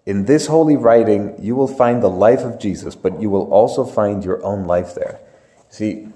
In 0.05 0.25
this 0.25 0.47
holy 0.47 0.75
writing, 0.75 1.35
you 1.39 1.55
will 1.55 1.67
find 1.67 2.01
the 2.01 2.09
life 2.09 2.41
of 2.41 2.59
Jesus, 2.59 2.95
but 2.95 3.21
you 3.21 3.29
will 3.29 3.51
also 3.51 3.85
find 3.85 4.23
your 4.23 4.43
own 4.43 4.65
life 4.65 4.95
there. 4.95 5.19
See, 5.69 6.09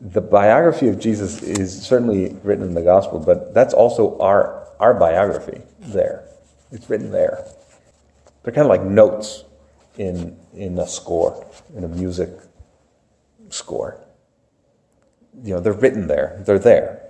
the 0.00 0.20
biography 0.20 0.88
of 0.88 0.98
Jesus 0.98 1.42
is 1.42 1.82
certainly 1.82 2.36
written 2.42 2.64
in 2.64 2.74
the 2.74 2.82
gospel, 2.82 3.18
but 3.18 3.54
that's 3.54 3.74
also 3.74 4.18
our, 4.18 4.68
our 4.78 4.94
biography 4.94 5.62
there. 5.80 6.24
It's 6.70 6.88
written 6.88 7.10
there. 7.10 7.44
They're 8.42 8.52
kind 8.52 8.64
of 8.64 8.70
like 8.70 8.82
notes 8.82 9.44
in, 9.96 10.36
in 10.54 10.78
a 10.78 10.86
score, 10.86 11.44
in 11.74 11.84
a 11.84 11.88
music 11.88 12.30
score 13.48 14.00
you 15.44 15.54
know, 15.54 15.60
they're 15.60 15.72
written 15.72 16.06
there, 16.06 16.42
they're 16.44 16.58
there. 16.58 17.02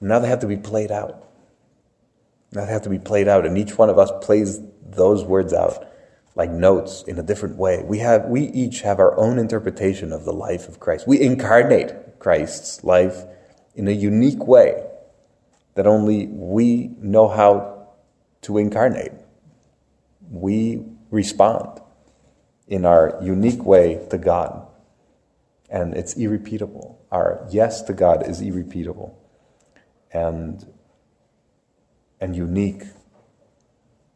Now 0.00 0.18
they 0.18 0.28
have 0.28 0.40
to 0.40 0.46
be 0.46 0.56
played 0.56 0.90
out. 0.90 1.28
Now 2.52 2.64
they 2.64 2.72
have 2.72 2.82
to 2.82 2.90
be 2.90 2.98
played 2.98 3.28
out, 3.28 3.46
and 3.46 3.56
each 3.56 3.78
one 3.78 3.90
of 3.90 3.98
us 3.98 4.10
plays 4.24 4.60
those 4.84 5.24
words 5.24 5.52
out 5.52 5.86
like 6.34 6.50
notes 6.50 7.04
in 7.06 7.18
a 7.18 7.22
different 7.22 7.56
way. 7.56 7.82
We 7.84 7.98
have 7.98 8.24
we 8.26 8.42
each 8.42 8.80
have 8.82 8.98
our 8.98 9.16
own 9.18 9.38
interpretation 9.38 10.12
of 10.12 10.24
the 10.24 10.32
life 10.32 10.68
of 10.68 10.80
Christ. 10.80 11.06
We 11.06 11.20
incarnate 11.20 11.92
Christ's 12.20 12.84
life 12.84 13.24
in 13.74 13.88
a 13.88 13.92
unique 13.92 14.46
way 14.46 14.86
that 15.74 15.86
only 15.86 16.26
we 16.28 16.92
know 16.98 17.26
how 17.26 17.88
to 18.42 18.58
incarnate. 18.58 19.12
We 20.30 20.84
respond 21.10 21.80
in 22.68 22.84
our 22.84 23.18
unique 23.20 23.64
way 23.64 24.06
to 24.10 24.18
God 24.18 24.68
and 25.70 25.94
it's 25.94 26.14
irrepeatable. 26.14 27.00
Our 27.10 27.46
yes 27.50 27.82
to 27.82 27.92
God 27.92 28.28
is 28.28 28.40
irrepeatable 28.40 29.16
and 30.12 30.66
and 32.20 32.36
unique. 32.36 32.82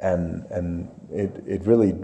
And 0.00 0.44
and 0.50 0.90
it, 1.10 1.42
it 1.46 1.62
really 1.62 1.94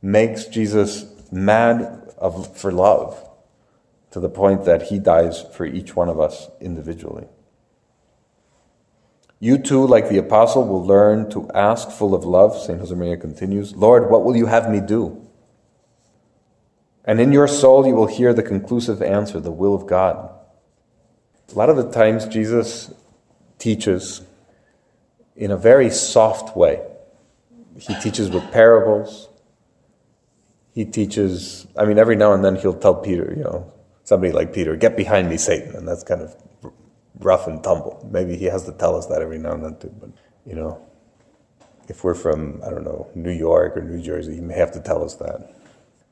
makes 0.00 0.46
Jesus 0.46 1.06
mad 1.30 2.14
of, 2.16 2.56
for 2.56 2.72
love 2.72 3.29
to 4.10 4.20
the 4.20 4.28
point 4.28 4.64
that 4.64 4.82
he 4.82 4.98
dies 4.98 5.42
for 5.54 5.64
each 5.64 5.94
one 5.94 6.08
of 6.08 6.20
us 6.20 6.48
individually. 6.60 7.26
You 9.38 9.56
too, 9.56 9.86
like 9.86 10.08
the 10.08 10.18
apostle, 10.18 10.66
will 10.66 10.84
learn 10.84 11.30
to 11.30 11.50
ask 11.54 11.90
full 11.90 12.14
of 12.14 12.24
love. 12.24 12.60
St. 12.60 12.80
Josemaria 12.80 13.18
continues, 13.18 13.74
Lord, 13.74 14.10
what 14.10 14.22
will 14.22 14.36
you 14.36 14.46
have 14.46 14.70
me 14.70 14.80
do? 14.80 15.26
And 17.06 17.20
in 17.20 17.32
your 17.32 17.48
soul, 17.48 17.86
you 17.86 17.94
will 17.94 18.06
hear 18.06 18.34
the 18.34 18.42
conclusive 18.42 19.00
answer, 19.00 19.40
the 19.40 19.50
will 19.50 19.74
of 19.74 19.86
God. 19.86 20.30
A 21.50 21.58
lot 21.58 21.70
of 21.70 21.76
the 21.76 21.90
times, 21.90 22.26
Jesus 22.26 22.92
teaches 23.58 24.20
in 25.34 25.50
a 25.50 25.56
very 25.56 25.90
soft 25.90 26.54
way. 26.54 26.82
He 27.78 27.94
teaches 27.94 28.28
with 28.28 28.52
parables. 28.52 29.28
He 30.74 30.84
teaches, 30.84 31.66
I 31.76 31.86
mean, 31.86 31.98
every 31.98 32.14
now 32.14 32.34
and 32.34 32.44
then 32.44 32.56
he'll 32.56 32.74
tell 32.74 32.94
Peter, 32.94 33.32
you 33.34 33.42
know, 33.42 33.72
somebody 34.10 34.32
like 34.32 34.52
Peter, 34.52 34.74
get 34.74 34.96
behind 34.96 35.28
me, 35.28 35.36
Satan. 35.36 35.76
And 35.76 35.86
that's 35.86 36.02
kind 36.02 36.20
of 36.20 36.34
rough 37.20 37.46
and 37.46 37.62
tumble. 37.62 38.04
Maybe 38.10 38.36
he 38.36 38.46
has 38.46 38.64
to 38.64 38.72
tell 38.72 38.96
us 38.96 39.06
that 39.06 39.22
every 39.22 39.38
now 39.38 39.52
and 39.52 39.64
then 39.64 39.76
too. 39.78 39.94
But, 40.00 40.10
you 40.44 40.56
know, 40.56 40.84
if 41.86 42.02
we're 42.02 42.16
from, 42.16 42.60
I 42.66 42.70
don't 42.70 42.82
know, 42.82 43.08
New 43.14 43.30
York 43.30 43.76
or 43.76 43.82
New 43.82 44.02
Jersey, 44.02 44.34
he 44.34 44.40
may 44.40 44.54
have 44.54 44.72
to 44.72 44.80
tell 44.80 45.04
us 45.04 45.14
that. 45.16 45.54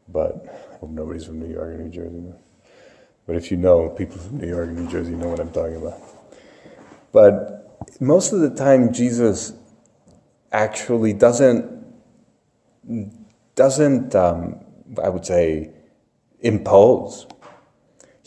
But 0.07 0.33
I 0.47 0.79
hope 0.79 0.91
nobody's 0.91 1.25
from 1.25 1.41
New 1.41 1.53
York 1.53 1.71
or 1.71 1.79
New 1.79 1.91
Jersey. 1.91 2.23
But 3.27 3.35
if 3.35 3.51
you 3.51 3.57
know 3.57 3.89
people 3.89 4.19
from 4.19 4.39
New 4.39 4.47
York 4.47 4.69
and 4.69 4.79
New 4.85 4.91
Jersey, 4.93 5.11
you 5.11 5.17
know 5.17 5.31
what 5.31 5.41
I'm 5.41 5.51
talking 5.51 5.79
about. 5.83 6.01
But 7.11 8.01
most 8.01 8.33
of 8.33 8.39
the 8.39 8.51
time, 8.51 8.93
Jesus 8.93 9.55
actually 10.53 11.15
doesn't 11.15 11.65
doesn't 13.57 14.15
um, 14.15 14.61
I 15.03 15.09
would 15.09 15.27
say 15.27 15.73
impose. 16.41 17.27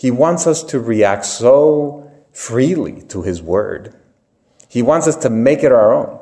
He 0.01 0.09
wants 0.09 0.47
us 0.47 0.63
to 0.63 0.79
react 0.79 1.25
so 1.25 2.11
freely 2.31 3.03
to 3.03 3.21
His 3.21 3.39
word. 3.39 3.95
He 4.67 4.81
wants 4.81 5.07
us 5.07 5.15
to 5.17 5.29
make 5.29 5.59
it 5.63 5.71
our 5.71 5.93
own. 5.93 6.19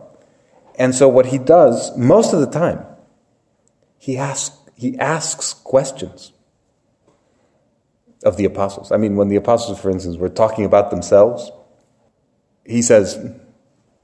And 0.78 0.94
so, 0.94 1.08
what 1.08 1.28
He 1.28 1.38
does 1.38 1.98
most 1.98 2.34
of 2.34 2.42
the 2.42 2.50
time, 2.50 2.86
He 3.98 4.18
asks 4.18 4.58
he 4.76 4.98
asks 4.98 5.54
questions 5.54 6.34
of 8.26 8.36
the 8.36 8.44
apostles. 8.46 8.92
I 8.94 8.98
mean, 8.98 9.16
when 9.18 9.30
the 9.30 9.38
apostles, 9.38 9.80
for 9.80 9.90
instance, 9.90 10.18
were 10.18 10.30
talking 10.30 10.66
about 10.66 10.90
themselves, 10.90 11.50
he 12.66 12.82
says, 12.82 13.18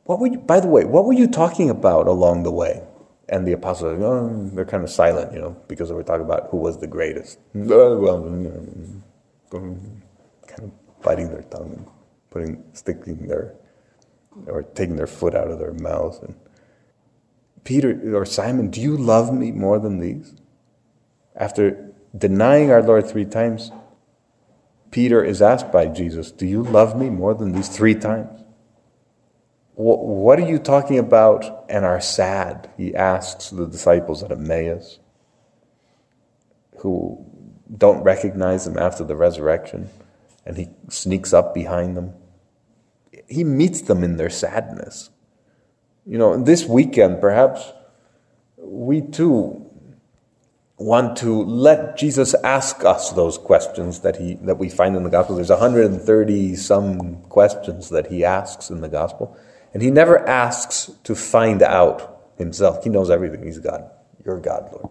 what 0.04 0.20
were 0.20 0.28
you, 0.28 0.38
by 0.38 0.62
the 0.62 0.68
way, 0.68 0.86
what 0.86 1.06
were 1.06 1.14
you 1.14 1.28
talking 1.28 1.70
about 1.70 2.08
along 2.08 2.44
the 2.44 2.52
way? 2.52 2.82
And 3.28 3.46
the 3.48 3.54
apostles, 3.54 4.02
oh, 4.02 4.50
they're 4.54 4.66
kind 4.66 4.84
of 4.84 4.90
silent, 4.90 5.34
you 5.34 5.40
know, 5.40 5.56
because 5.68 5.90
they 5.90 5.96
were 5.96 6.04
talking 6.04 6.26
about 6.26 6.48
who 6.52 6.58
was 6.58 6.80
the 6.80 6.88
greatest. 6.88 7.40
Uh, 7.56 9.05
kind 9.52 10.64
of 10.64 11.02
biting 11.02 11.30
their 11.30 11.44
tongue 11.44 11.74
and 11.74 11.88
putting, 12.30 12.64
sticking 12.74 13.28
their, 13.28 13.56
or 14.48 14.64
taking 14.64 14.96
their 14.96 15.08
foot 15.08 15.36
out 15.36 15.50
of 15.50 15.60
their 15.60 15.74
mouth. 15.74 16.22
And 16.24 16.36
Peter 17.64 18.16
or 18.16 18.26
Simon, 18.26 18.70
do 18.70 18.82
you 18.82 18.98
love 18.98 19.34
me 19.34 19.52
more 19.52 19.80
than 19.80 20.00
these? 20.00 20.34
After 21.36 21.92
denying 22.18 22.72
our 22.72 22.82
Lord 22.82 23.08
three 23.08 23.26
times, 23.26 23.72
Peter 24.92 25.24
is 25.24 25.42
asked 25.42 25.72
by 25.72 25.88
Jesus, 25.88 26.32
Do 26.32 26.46
you 26.46 26.64
love 26.64 26.98
me 26.98 27.10
more 27.10 27.34
than 27.34 27.52
these 27.52 27.68
three 27.68 27.96
times? 27.96 28.42
What 29.74 30.40
are 30.40 30.48
you 30.48 30.58
talking 30.58 31.00
about 31.00 31.66
and 31.68 31.84
are 31.84 32.00
sad? 32.00 32.72
He 32.78 32.96
asks 32.96 33.50
the 33.50 33.68
disciples 33.68 34.24
at 34.24 34.32
Emmaus 34.32 35.00
who 36.78 37.25
don't 37.78 38.04
recognize 38.04 38.68
him 38.68 38.78
after 38.78 39.04
the 39.04 39.16
resurrection, 39.16 39.90
and 40.46 40.58
he 40.58 40.70
sneaks 40.90 41.34
up 41.34 41.54
behind 41.54 41.98
them. 41.98 42.14
He 43.28 43.44
meets 43.44 43.82
them 43.82 44.04
in 44.04 44.18
their 44.18 44.30
sadness. 44.30 45.10
You 46.06 46.18
know, 46.18 46.42
this 46.42 46.66
weekend, 46.66 47.20
perhaps 47.20 47.74
we 48.58 49.02
too 49.02 49.62
want 50.78 51.18
to 51.18 51.42
let 51.44 51.98
Jesus 51.98 52.34
ask 52.44 52.84
us 52.84 53.12
those 53.12 53.38
questions 53.38 54.02
that 54.02 54.18
he 54.18 54.36
that 54.42 54.58
we 54.58 54.70
find 54.70 54.96
in 54.96 55.04
the 55.04 55.10
gospel. 55.10 55.36
There's 55.36 55.50
130 55.50 56.56
some 56.56 57.22
questions 57.24 57.90
that 57.90 58.08
he 58.08 58.26
asks 58.26 58.70
in 58.70 58.82
the 58.82 58.90
gospel, 58.90 59.36
and 59.74 59.82
he 59.82 59.90
never 59.90 60.28
asks 60.28 60.92
to 61.04 61.16
find 61.16 61.64
out 61.64 62.32
himself. 62.38 62.84
He 62.84 62.90
knows 62.90 63.10
everything. 63.10 63.44
He's 63.44 63.60
God. 63.60 63.90
You're 64.24 64.40
God, 64.40 64.70
Lord. 64.72 64.90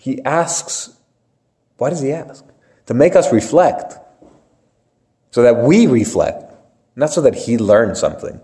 He 0.00 0.24
asks, 0.24 0.96
why 1.76 1.90
does 1.90 2.00
he 2.00 2.10
ask? 2.10 2.42
To 2.86 2.94
make 2.94 3.14
us 3.14 3.30
reflect, 3.34 3.98
so 5.30 5.42
that 5.42 5.58
we 5.58 5.86
reflect, 5.86 6.54
not 6.96 7.10
so 7.10 7.20
that 7.20 7.34
he 7.34 7.58
learns 7.58 8.00
something. 8.00 8.40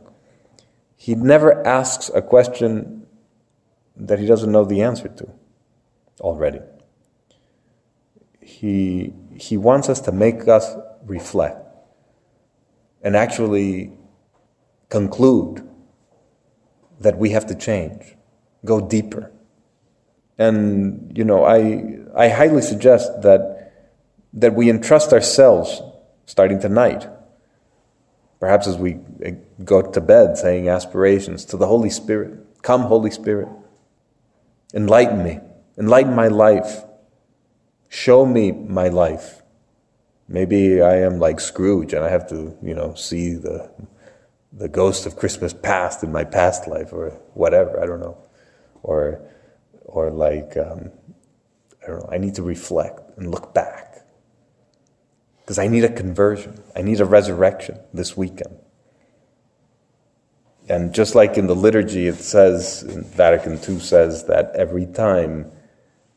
He 0.98 1.14
never 1.14 1.66
asks 1.66 2.10
a 2.14 2.20
question 2.20 3.06
that 3.96 4.18
he 4.18 4.26
doesn't 4.26 4.52
know 4.52 4.66
the 4.66 4.82
answer 4.82 5.08
to 5.08 5.30
already. 6.20 6.60
He, 8.42 9.14
he 9.34 9.56
wants 9.56 9.88
us 9.88 10.02
to 10.02 10.12
make 10.12 10.46
us 10.48 10.74
reflect 11.06 11.66
and 13.00 13.16
actually 13.16 13.92
conclude 14.90 15.66
that 17.00 17.16
we 17.16 17.30
have 17.30 17.46
to 17.46 17.54
change, 17.54 18.14
go 18.62 18.86
deeper. 18.86 19.32
And, 20.38 21.16
you 21.16 21.24
know, 21.24 21.44
I, 21.44 21.98
I 22.14 22.28
highly 22.28 22.62
suggest 22.62 23.22
that, 23.22 23.72
that 24.34 24.54
we 24.54 24.68
entrust 24.68 25.12
ourselves, 25.12 25.80
starting 26.26 26.60
tonight, 26.60 27.08
perhaps 28.38 28.66
as 28.66 28.76
we 28.76 28.98
eh, 29.22 29.32
go 29.64 29.80
to 29.82 30.00
bed 30.00 30.36
saying 30.36 30.68
aspirations, 30.68 31.44
to 31.46 31.56
the 31.56 31.66
Holy 31.66 31.90
Spirit. 31.90 32.62
Come, 32.62 32.82
Holy 32.82 33.10
Spirit. 33.10 33.48
Enlighten 34.74 35.22
me. 35.22 35.40
Enlighten 35.78 36.14
my 36.14 36.28
life. 36.28 36.84
Show 37.88 38.26
me 38.26 38.52
my 38.52 38.88
life. 38.88 39.42
Maybe 40.28 40.82
I 40.82 40.96
am 40.96 41.18
like 41.18 41.38
Scrooge 41.40 41.92
and 41.94 42.04
I 42.04 42.10
have 42.10 42.28
to, 42.28 42.58
you 42.62 42.74
know, 42.74 42.94
see 42.94 43.34
the, 43.34 43.70
the 44.52 44.68
ghost 44.68 45.06
of 45.06 45.16
Christmas 45.16 45.54
past 45.54 46.02
in 46.02 46.10
my 46.10 46.24
past 46.24 46.66
life 46.66 46.92
or 46.92 47.10
whatever. 47.34 47.80
I 47.80 47.86
don't 47.86 48.00
know. 48.00 48.18
Or, 48.82 49.20
or 49.86 50.10
like, 50.10 50.56
um, 50.56 50.90
I 51.82 51.86
don't 51.86 52.00
know. 52.00 52.08
I 52.10 52.18
need 52.18 52.34
to 52.34 52.42
reflect 52.42 53.16
and 53.16 53.30
look 53.30 53.54
back. 53.54 54.04
Because 55.40 55.58
I 55.58 55.68
need 55.68 55.84
a 55.84 55.92
conversion. 55.92 56.62
I 56.74 56.82
need 56.82 57.00
a 57.00 57.04
resurrection 57.04 57.78
this 57.94 58.16
weekend. 58.16 58.58
And 60.68 60.92
just 60.92 61.14
like 61.14 61.38
in 61.38 61.46
the 61.46 61.54
liturgy, 61.54 62.08
it 62.08 62.16
says, 62.16 62.82
Vatican 62.82 63.52
II 63.52 63.78
says 63.78 64.24
that 64.24 64.50
every 64.56 64.86
time 64.86 65.50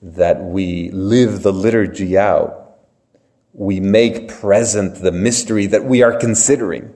that 0.01 0.41
we 0.41 0.89
live 0.89 1.43
the 1.43 1.53
liturgy 1.53 2.17
out, 2.17 2.79
we 3.53 3.79
make 3.79 4.27
present 4.27 4.95
the 4.95 5.12
mystery 5.12 5.67
that 5.67 5.86
we 5.86 6.01
are 6.01 6.17
considering. 6.17 6.93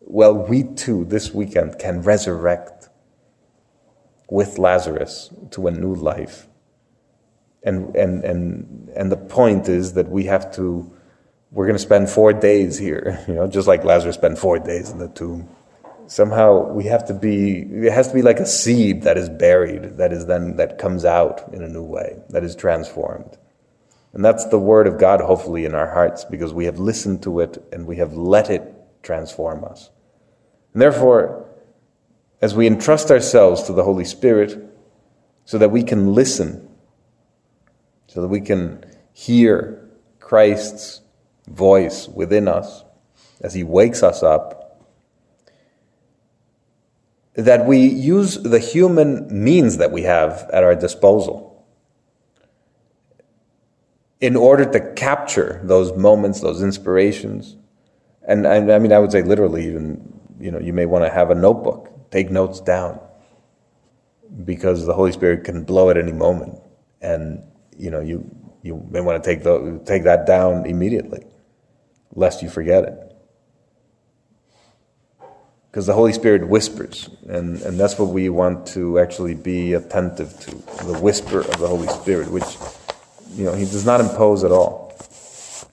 Well, 0.00 0.34
we 0.34 0.64
too, 0.64 1.04
this 1.04 1.32
weekend, 1.32 1.78
can 1.78 2.02
resurrect 2.02 2.89
with 4.30 4.58
Lazarus 4.58 5.30
to 5.50 5.66
a 5.66 5.70
new 5.70 5.94
life. 5.94 6.46
And, 7.62 7.94
and, 7.94 8.24
and, 8.24 8.88
and 8.96 9.12
the 9.12 9.16
point 9.16 9.68
is 9.68 9.94
that 9.94 10.08
we 10.08 10.24
have 10.24 10.54
to, 10.54 10.90
we're 11.50 11.66
going 11.66 11.76
to 11.76 11.82
spend 11.82 12.08
four 12.08 12.32
days 12.32 12.78
here, 12.78 13.22
you 13.28 13.34
know, 13.34 13.46
just 13.46 13.68
like 13.68 13.84
Lazarus 13.84 14.14
spent 14.14 14.38
four 14.38 14.58
days 14.58 14.90
in 14.90 14.98
the 14.98 15.08
tomb. 15.08 15.48
Somehow 16.06 16.72
we 16.72 16.84
have 16.84 17.06
to 17.06 17.14
be 17.14 17.60
it 17.60 17.92
has 17.92 18.08
to 18.08 18.14
be 18.14 18.22
like 18.22 18.40
a 18.40 18.46
seed 18.46 19.02
that 19.02 19.16
is 19.16 19.28
buried 19.28 19.96
that 19.98 20.12
is 20.12 20.26
then 20.26 20.56
that 20.56 20.76
comes 20.76 21.04
out 21.04 21.52
in 21.52 21.62
a 21.62 21.68
new 21.68 21.84
way 21.84 22.20
that 22.30 22.42
is 22.42 22.56
transformed. 22.56 23.38
And 24.12 24.24
that's 24.24 24.44
the 24.46 24.58
word 24.58 24.88
of 24.88 24.98
god 24.98 25.20
hopefully 25.20 25.64
in 25.64 25.72
our 25.72 25.88
hearts 25.88 26.24
because 26.24 26.52
we 26.52 26.64
have 26.64 26.80
listened 26.80 27.22
to 27.22 27.38
it 27.38 27.62
and 27.70 27.86
we 27.86 27.98
have 27.98 28.14
let 28.14 28.50
it 28.50 28.74
transform 29.04 29.64
us. 29.64 29.90
And 30.72 30.82
therefore 30.82 31.48
as 32.40 32.54
we 32.54 32.66
entrust 32.66 33.10
ourselves 33.10 33.62
to 33.64 33.72
the 33.72 33.84
holy 33.84 34.04
spirit 34.04 34.58
so 35.44 35.58
that 35.58 35.70
we 35.70 35.82
can 35.82 36.14
listen 36.14 36.68
so 38.06 38.20
that 38.20 38.28
we 38.28 38.40
can 38.40 38.84
hear 39.12 39.88
christ's 40.18 41.00
voice 41.46 42.08
within 42.08 42.48
us 42.48 42.84
as 43.40 43.54
he 43.54 43.64
wakes 43.64 44.02
us 44.02 44.22
up 44.22 44.60
that 47.34 47.66
we 47.66 47.78
use 47.78 48.36
the 48.42 48.58
human 48.58 49.26
means 49.30 49.76
that 49.76 49.92
we 49.92 50.02
have 50.02 50.48
at 50.52 50.64
our 50.64 50.74
disposal 50.74 51.50
in 54.20 54.36
order 54.36 54.64
to 54.70 54.92
capture 54.94 55.60
those 55.64 55.96
moments, 55.96 56.40
those 56.40 56.62
inspirations. 56.62 57.56
And, 58.26 58.46
and 58.46 58.70
I 58.70 58.78
mean, 58.78 58.92
I 58.92 58.98
would 58.98 59.12
say 59.12 59.22
literally, 59.22 59.66
even, 59.66 60.20
you 60.38 60.50
know, 60.50 60.58
you 60.58 60.72
may 60.72 60.86
want 60.86 61.04
to 61.04 61.10
have 61.10 61.30
a 61.30 61.34
notebook, 61.34 61.89
take 62.10 62.30
notes 62.30 62.60
down, 62.60 63.00
because 64.44 64.86
the 64.86 64.94
Holy 64.94 65.12
Spirit 65.12 65.44
can 65.44 65.64
blow 65.64 65.90
at 65.90 65.96
any 65.96 66.12
moment. 66.12 66.60
And, 67.00 67.42
you 67.76 67.90
know, 67.90 68.00
you, 68.00 68.28
you 68.62 68.86
may 68.90 69.00
want 69.00 69.22
to 69.22 69.30
take, 69.30 69.42
the, 69.42 69.80
take 69.84 70.04
that 70.04 70.26
down 70.26 70.66
immediately, 70.66 71.24
lest 72.14 72.42
you 72.42 72.50
forget 72.50 72.84
it. 72.84 73.10
because 75.70 75.86
the 75.86 75.92
Holy 75.92 76.12
Spirit 76.12 76.48
whispers, 76.48 77.08
and, 77.28 77.60
and 77.62 77.78
that's 77.78 77.96
what 77.96 78.08
we 78.08 78.28
want 78.28 78.66
to 78.68 78.98
actually 78.98 79.34
be 79.34 79.74
attentive 79.74 80.38
to 80.40 80.50
the 80.84 80.98
whisper 81.00 81.40
of 81.40 81.58
the 81.58 81.68
Holy 81.68 81.86
Spirit, 81.88 82.28
which 82.30 82.56
you 83.34 83.44
know 83.44 83.54
he 83.54 83.64
does 83.64 83.86
not 83.86 84.00
impose 84.00 84.42
at 84.42 84.50
all. 84.50 84.92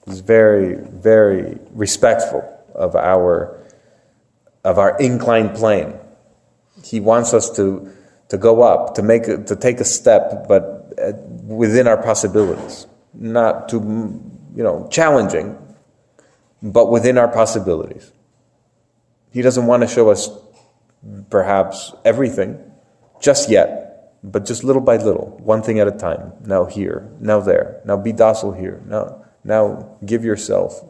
He's 0.06 0.20
very, 0.20 0.76
very 0.76 1.58
respectful 1.72 2.44
of 2.74 2.94
our 2.94 3.60
of 4.62 4.78
our 4.78 4.96
inclined 4.98 5.56
plane. 5.56 5.94
He 6.84 7.00
wants 7.00 7.34
us 7.34 7.50
to 7.56 7.92
to 8.28 8.36
go 8.36 8.62
up, 8.62 8.94
to 8.94 9.02
make 9.02 9.24
to 9.24 9.56
take 9.56 9.80
a 9.80 9.84
step, 9.84 10.46
but 10.48 10.92
uh, 11.02 11.12
within 11.44 11.86
our 11.86 12.00
possibilities, 12.02 12.86
not 13.14 13.68
too 13.68 13.80
you 14.54 14.62
know 14.62 14.88
challenging, 14.90 15.56
but 16.62 16.90
within 16.90 17.18
our 17.18 17.28
possibilities. 17.28 18.12
He 19.30 19.42
doesn't 19.42 19.66
want 19.66 19.82
to 19.82 19.88
show 19.88 20.10
us 20.10 20.30
perhaps 21.30 21.92
everything 22.04 22.58
just 23.20 23.50
yet, 23.50 24.18
but 24.22 24.44
just 24.44 24.64
little 24.64 24.82
by 24.82 24.96
little, 24.96 25.38
one 25.42 25.62
thing 25.62 25.78
at 25.80 25.88
a 25.88 25.92
time. 25.92 26.32
Now 26.44 26.64
here, 26.64 27.10
now 27.20 27.40
there. 27.40 27.80
Now 27.84 27.96
be 27.96 28.12
docile 28.12 28.52
here. 28.52 28.82
Now, 28.86 29.24
now 29.44 29.96
give 30.04 30.24
yourself 30.24 30.84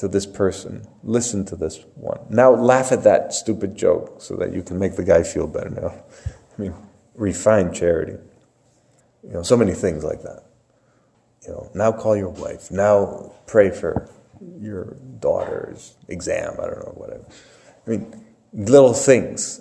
to 0.00 0.08
this 0.08 0.24
person. 0.24 0.86
Listen 1.02 1.44
to 1.44 1.56
this 1.56 1.84
one. 1.94 2.20
Now 2.30 2.50
laugh 2.52 2.90
at 2.90 3.04
that 3.04 3.34
stupid 3.34 3.76
joke 3.76 4.22
so 4.22 4.34
that 4.36 4.54
you 4.54 4.62
can 4.62 4.78
make 4.78 4.96
the 4.96 5.04
guy 5.04 5.22
feel 5.22 5.46
better. 5.46 5.68
Now, 5.68 5.88
I 5.88 6.60
mean, 6.60 6.74
refine 7.14 7.74
charity. 7.74 8.16
You 9.22 9.34
know, 9.34 9.42
so 9.42 9.58
many 9.58 9.74
things 9.74 10.02
like 10.02 10.22
that. 10.22 10.44
You 11.42 11.50
know, 11.50 11.70
now 11.74 11.92
call 11.92 12.16
your 12.16 12.30
wife. 12.30 12.70
Now 12.70 13.32
pray 13.46 13.70
for 13.70 14.08
your 14.58 14.96
daughter's 15.20 15.96
exam. 16.08 16.54
I 16.54 16.64
don't 16.64 16.78
know, 16.78 16.94
whatever. 16.96 17.26
I 17.86 17.90
mean, 17.90 18.24
little 18.54 18.94
things. 18.94 19.60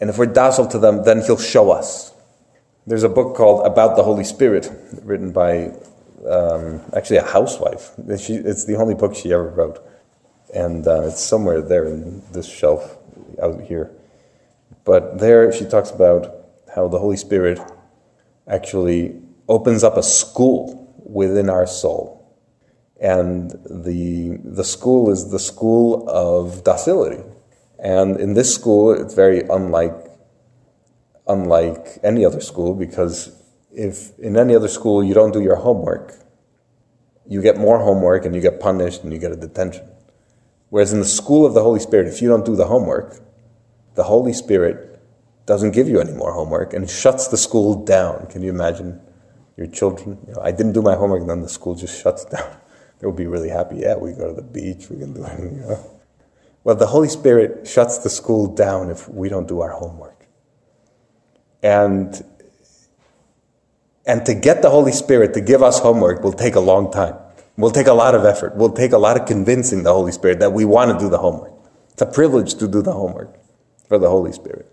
And 0.00 0.08
if 0.08 0.18
we're 0.18 0.26
docile 0.26 0.68
to 0.68 0.78
them, 0.78 1.02
then 1.02 1.20
He'll 1.22 1.36
show 1.36 1.72
us. 1.72 2.12
There's 2.86 3.02
a 3.02 3.08
book 3.08 3.36
called 3.36 3.66
About 3.66 3.96
the 3.96 4.04
Holy 4.04 4.24
Spirit, 4.24 4.70
written 5.02 5.32
by 5.32 5.72
um, 6.28 6.80
actually 6.94 7.16
a 7.18 7.24
housewife. 7.24 7.92
She, 8.18 8.34
it's 8.34 8.64
the 8.64 8.76
only 8.76 8.94
book 8.94 9.14
she 9.14 9.32
ever 9.32 9.48
wrote. 9.48 9.84
And 10.54 10.86
uh, 10.86 11.08
it's 11.08 11.20
somewhere 11.20 11.62
there 11.62 11.86
in 11.86 12.22
this 12.32 12.48
shelf 12.48 12.98
out 13.42 13.60
here. 13.62 13.90
But 14.84 15.18
there 15.18 15.52
she 15.52 15.64
talks 15.64 15.90
about 15.90 16.34
how 16.74 16.88
the 16.88 16.98
Holy 16.98 17.16
Spirit 17.16 17.60
actually 18.48 19.20
opens 19.48 19.84
up 19.84 19.96
a 19.96 20.02
school 20.02 20.92
within 21.04 21.48
our 21.48 21.66
soul 21.66 22.20
and 23.00 23.50
the, 23.64 24.38
the 24.44 24.62
school 24.62 25.10
is 25.10 25.30
the 25.30 25.38
school 25.38 26.06
of 26.08 26.62
docility. 26.64 27.24
And 27.78 28.20
in 28.20 28.34
this 28.34 28.54
school, 28.54 28.92
it's 28.92 29.14
very 29.14 29.40
unlike, 29.48 29.94
unlike 31.26 31.98
any 32.02 32.26
other 32.26 32.42
school 32.42 32.74
because 32.74 33.34
if 33.72 34.18
in 34.18 34.36
any 34.36 34.54
other 34.54 34.68
school 34.68 35.02
you 35.02 35.14
don't 35.14 35.32
do 35.32 35.40
your 35.40 35.56
homework, 35.56 36.14
you 37.26 37.40
get 37.42 37.56
more 37.56 37.78
homework 37.78 38.24
and 38.24 38.34
you 38.34 38.40
get 38.40 38.60
punished 38.60 39.02
and 39.02 39.12
you 39.12 39.18
get 39.18 39.32
a 39.32 39.36
detention. 39.36 39.88
Whereas 40.68 40.92
in 40.92 40.98
the 41.00 41.04
school 41.04 41.46
of 41.46 41.54
the 41.54 41.62
Holy 41.62 41.80
Spirit, 41.80 42.06
if 42.06 42.22
you 42.22 42.28
don't 42.28 42.44
do 42.44 42.56
the 42.56 42.66
homework, 42.66 43.20
the 43.94 44.04
Holy 44.04 44.32
Spirit 44.32 45.00
doesn't 45.46 45.72
give 45.72 45.88
you 45.88 46.00
any 46.00 46.12
more 46.12 46.32
homework 46.32 46.72
and 46.72 46.88
shuts 46.88 47.28
the 47.28 47.36
school 47.36 47.84
down. 47.84 48.26
Can 48.26 48.42
you 48.42 48.50
imagine 48.50 49.00
your 49.56 49.66
children? 49.66 50.18
You 50.26 50.34
know, 50.34 50.40
I 50.42 50.52
didn't 50.52 50.72
do 50.72 50.82
my 50.82 50.94
homework, 50.94 51.22
and 51.22 51.30
then 51.30 51.42
the 51.42 51.48
school 51.48 51.74
just 51.74 52.00
shuts 52.00 52.24
down 52.36 52.56
they'll 53.00 53.12
be 53.12 53.26
really 53.26 53.48
happy. 53.48 53.76
Yeah, 53.78 53.96
we 53.96 54.12
go 54.12 54.28
to 54.28 54.34
the 54.34 54.46
beach, 54.46 54.88
we 54.88 54.98
can 54.98 55.12
do 55.12 55.24
anything. 55.24 55.64
Well, 56.62 56.76
the 56.76 56.86
Holy 56.86 57.08
Spirit 57.08 57.66
shuts 57.66 57.98
the 57.98 58.10
school 58.10 58.46
down 58.46 58.90
if 58.90 59.08
we 59.08 59.28
don't 59.28 59.48
do 59.48 59.60
our 59.60 59.70
homework. 59.70 60.26
And, 61.62 62.22
and 64.10 64.26
to 64.26 64.34
get 64.34 64.60
the 64.60 64.70
Holy 64.70 64.90
Spirit 64.90 65.34
to 65.34 65.40
give 65.40 65.62
us 65.62 65.78
homework 65.78 66.24
will 66.24 66.32
take 66.32 66.56
a 66.56 66.60
long 66.60 66.90
time. 66.90 67.14
Will 67.56 67.70
take 67.70 67.86
a 67.86 67.92
lot 67.92 68.16
of 68.16 68.24
effort. 68.24 68.56
Will 68.56 68.72
take 68.72 68.90
a 68.90 68.98
lot 68.98 69.16
of 69.16 69.24
convincing 69.24 69.84
the 69.84 69.92
Holy 69.92 70.10
Spirit 70.10 70.40
that 70.40 70.52
we 70.52 70.64
want 70.64 70.90
to 70.90 70.98
do 70.98 71.08
the 71.08 71.18
homework. 71.18 71.52
It's 71.92 72.02
a 72.02 72.06
privilege 72.06 72.54
to 72.54 72.66
do 72.66 72.82
the 72.82 72.92
homework 72.92 73.32
for 73.86 73.98
the 73.98 74.08
Holy 74.08 74.32
Spirit. 74.32 74.66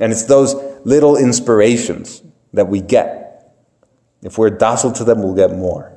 And 0.00 0.10
it's 0.10 0.24
those 0.24 0.54
little 0.86 1.18
inspirations 1.18 2.22
that 2.54 2.68
we 2.68 2.80
get. 2.80 3.52
If 4.22 4.38
we're 4.38 4.48
docile 4.48 4.92
to 4.92 5.04
them, 5.04 5.22
we'll 5.22 5.34
get 5.34 5.54
more 5.54 5.92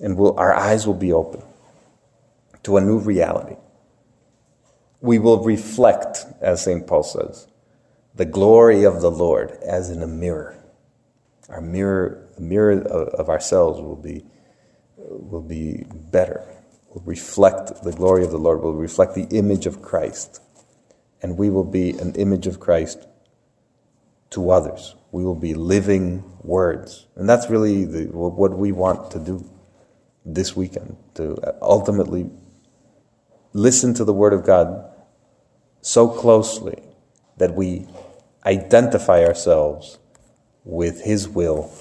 and 0.00 0.16
we'll, 0.16 0.34
our 0.38 0.54
eyes 0.54 0.86
will 0.86 0.94
be 0.94 1.12
open 1.12 1.42
to 2.62 2.78
a 2.78 2.80
new 2.80 3.00
reality. 3.00 3.56
We 5.02 5.18
will 5.18 5.44
reflect, 5.44 6.24
as 6.40 6.64
St. 6.64 6.86
Paul 6.86 7.02
says, 7.02 7.48
the 8.14 8.24
glory 8.24 8.84
of 8.84 9.02
the 9.02 9.10
Lord 9.10 9.50
as 9.62 9.90
in 9.90 10.02
a 10.02 10.06
mirror. 10.06 10.57
Our 11.48 11.60
mirror, 11.60 12.28
mirror 12.38 12.82
of 12.82 13.28
ourselves 13.28 13.80
will 13.80 13.96
be, 13.96 14.24
will 14.96 15.42
be 15.42 15.86
better, 15.90 16.44
will 16.90 17.02
reflect 17.04 17.82
the 17.82 17.92
glory 17.92 18.24
of 18.24 18.30
the 18.30 18.38
Lord, 18.38 18.62
will 18.62 18.74
reflect 18.74 19.14
the 19.14 19.26
image 19.30 19.66
of 19.66 19.80
Christ. 19.80 20.40
And 21.22 21.36
we 21.36 21.50
will 21.50 21.64
be 21.64 21.90
an 21.90 22.14
image 22.14 22.46
of 22.46 22.60
Christ 22.60 23.06
to 24.30 24.50
others. 24.50 24.94
We 25.10 25.24
will 25.24 25.34
be 25.34 25.54
living 25.54 26.22
words. 26.42 27.06
And 27.16 27.28
that's 27.28 27.48
really 27.48 27.84
the, 27.84 28.04
what 28.04 28.56
we 28.56 28.72
want 28.72 29.10
to 29.12 29.18
do 29.18 29.50
this 30.24 30.54
weekend 30.54 30.96
to 31.14 31.36
ultimately 31.62 32.30
listen 33.52 33.94
to 33.94 34.04
the 34.04 34.12
Word 34.12 34.34
of 34.34 34.44
God 34.44 34.84
so 35.80 36.08
closely 36.08 36.82
that 37.38 37.54
we 37.54 37.86
identify 38.44 39.24
ourselves 39.24 39.98
with 40.68 41.02
His 41.02 41.26
will 41.26 41.72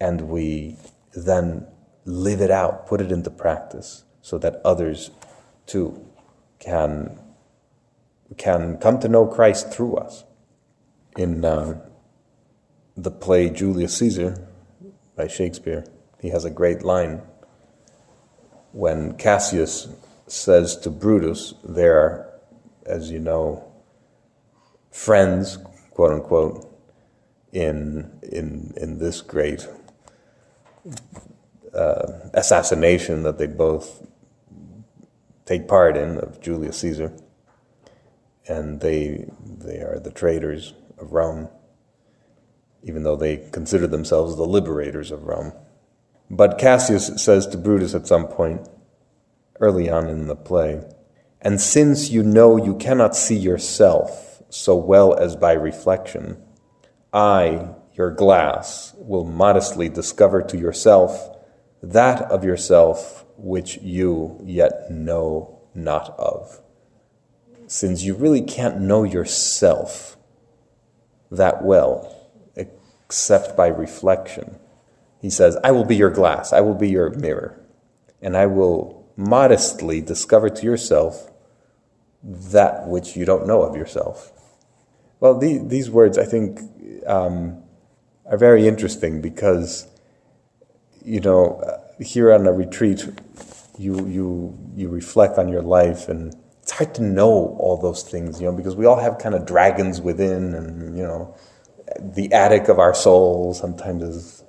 and 0.00 0.22
we 0.28 0.76
then 1.12 1.66
live 2.04 2.40
it 2.40 2.50
out, 2.50 2.86
put 2.86 3.00
it 3.00 3.10
into 3.10 3.30
practice, 3.30 4.04
so 4.22 4.38
that 4.38 4.60
others 4.64 5.10
too 5.66 6.06
can, 6.60 7.18
can 8.38 8.78
come 8.78 9.00
to 9.00 9.08
know 9.08 9.26
Christ 9.26 9.72
through 9.72 9.96
us. 9.96 10.24
In 11.16 11.44
uh, 11.44 11.80
the 12.96 13.10
play 13.10 13.50
Julius 13.50 13.98
Caesar 13.98 14.48
by 15.16 15.26
Shakespeare, 15.26 15.84
he 16.20 16.30
has 16.30 16.44
a 16.44 16.50
great 16.50 16.82
line 16.82 17.20
when 18.70 19.18
Cassius 19.18 19.88
says 20.26 20.76
to 20.78 20.90
Brutus, 20.90 21.54
they're, 21.62 22.32
as 22.86 23.10
you 23.10 23.18
know, 23.18 23.70
friends, 24.90 25.58
quote 25.90 26.12
unquote, 26.12 26.71
in, 27.52 28.18
in, 28.22 28.72
in 28.76 28.98
this 28.98 29.20
great 29.20 29.68
uh, 31.74 32.12
assassination 32.34 33.22
that 33.22 33.38
they 33.38 33.46
both 33.46 34.06
take 35.44 35.68
part 35.68 35.96
in 35.96 36.18
of 36.18 36.40
Julius 36.40 36.78
Caesar. 36.78 37.12
And 38.48 38.80
they, 38.80 39.30
they 39.40 39.78
are 39.78 40.00
the 40.00 40.10
traitors 40.10 40.74
of 40.98 41.12
Rome, 41.12 41.48
even 42.82 43.02
though 43.02 43.16
they 43.16 43.48
consider 43.52 43.86
themselves 43.86 44.36
the 44.36 44.42
liberators 44.42 45.10
of 45.10 45.24
Rome. 45.24 45.52
But 46.28 46.58
Cassius 46.58 47.22
says 47.22 47.46
to 47.48 47.58
Brutus 47.58 47.94
at 47.94 48.06
some 48.06 48.26
point, 48.26 48.68
early 49.60 49.88
on 49.88 50.08
in 50.08 50.26
the 50.26 50.34
play, 50.34 50.82
and 51.40 51.60
since 51.60 52.10
you 52.10 52.22
know 52.22 52.56
you 52.56 52.74
cannot 52.76 53.14
see 53.14 53.36
yourself 53.36 54.42
so 54.48 54.74
well 54.74 55.14
as 55.14 55.36
by 55.36 55.52
reflection, 55.52 56.42
I, 57.12 57.74
your 57.94 58.10
glass, 58.10 58.94
will 58.96 59.24
modestly 59.24 59.88
discover 59.88 60.42
to 60.42 60.56
yourself 60.56 61.36
that 61.82 62.22
of 62.30 62.44
yourself 62.44 63.24
which 63.36 63.78
you 63.78 64.40
yet 64.44 64.90
know 64.90 65.60
not 65.74 66.18
of. 66.18 66.60
Since 67.66 68.02
you 68.02 68.14
really 68.14 68.42
can't 68.42 68.80
know 68.80 69.02
yourself 69.02 70.16
that 71.30 71.64
well, 71.64 72.30
except 72.54 73.56
by 73.56 73.68
reflection, 73.68 74.58
he 75.20 75.30
says, 75.30 75.56
I 75.64 75.70
will 75.70 75.84
be 75.84 75.96
your 75.96 76.10
glass, 76.10 76.52
I 76.52 76.60
will 76.60 76.74
be 76.74 76.88
your 76.88 77.10
mirror, 77.10 77.60
and 78.20 78.36
I 78.36 78.46
will 78.46 79.06
modestly 79.16 80.00
discover 80.00 80.48
to 80.50 80.64
yourself 80.64 81.30
that 82.22 82.86
which 82.86 83.16
you 83.16 83.24
don't 83.24 83.46
know 83.46 83.62
of 83.62 83.76
yourself. 83.76 84.32
Well, 85.22 85.38
the, 85.38 85.58
these 85.58 85.88
words, 85.88 86.18
I 86.18 86.24
think, 86.24 86.58
um, 87.06 87.62
are 88.28 88.36
very 88.36 88.66
interesting 88.66 89.20
because, 89.20 89.86
you 91.04 91.20
know, 91.20 91.62
here 92.00 92.32
on 92.32 92.44
a 92.44 92.52
retreat, 92.52 93.08
you, 93.78 94.04
you, 94.08 94.58
you 94.74 94.88
reflect 94.88 95.38
on 95.38 95.46
your 95.46 95.62
life 95.62 96.08
and 96.08 96.34
it's 96.60 96.72
hard 96.72 96.92
to 96.96 97.02
know 97.04 97.56
all 97.60 97.76
those 97.80 98.02
things, 98.02 98.40
you 98.40 98.48
know, 98.48 98.56
because 98.56 98.74
we 98.74 98.84
all 98.84 98.98
have 98.98 99.18
kind 99.18 99.36
of 99.36 99.46
dragons 99.46 100.00
within 100.00 100.54
and, 100.54 100.98
you 100.98 101.04
know, 101.04 101.36
the 102.00 102.32
attic 102.32 102.66
of 102.66 102.80
our 102.80 102.92
soul 102.92 103.54
sometimes 103.54 104.02
is 104.02 104.44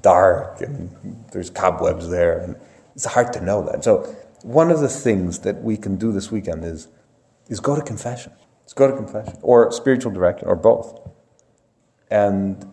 dark 0.00 0.60
and 0.60 1.24
there's 1.30 1.48
cobwebs 1.48 2.08
there. 2.08 2.40
And 2.40 2.56
it's 2.96 3.04
hard 3.04 3.32
to 3.34 3.40
know 3.40 3.64
that. 3.70 3.84
So, 3.84 4.02
one 4.42 4.72
of 4.72 4.80
the 4.80 4.88
things 4.88 5.38
that 5.40 5.62
we 5.62 5.76
can 5.76 5.94
do 5.94 6.10
this 6.10 6.32
weekend 6.32 6.64
is, 6.64 6.88
is 7.48 7.60
go 7.60 7.76
to 7.76 7.82
confession. 7.82 8.32
Just 8.68 8.76
go 8.76 8.86
to 8.86 8.94
confession 8.94 9.38
or 9.40 9.72
spiritual 9.72 10.12
direction 10.12 10.46
or 10.46 10.54
both. 10.54 11.00
And 12.10 12.70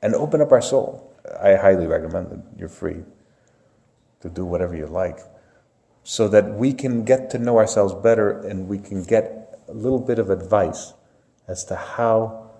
and 0.00 0.14
open 0.14 0.40
up 0.40 0.50
our 0.50 0.62
soul. 0.62 1.14
I 1.38 1.56
highly 1.56 1.86
recommend 1.86 2.30
that 2.30 2.42
you're 2.56 2.70
free 2.70 3.02
to 4.22 4.30
do 4.30 4.46
whatever 4.46 4.74
you 4.74 4.86
like 4.86 5.18
so 6.04 6.26
that 6.28 6.54
we 6.54 6.72
can 6.72 7.04
get 7.04 7.28
to 7.30 7.38
know 7.38 7.58
ourselves 7.58 7.92
better 7.92 8.40
and 8.40 8.66
we 8.66 8.78
can 8.78 9.04
get 9.04 9.60
a 9.68 9.74
little 9.74 9.98
bit 9.98 10.18
of 10.18 10.30
advice 10.30 10.94
as 11.46 11.66
to 11.66 11.76
how 11.76 12.50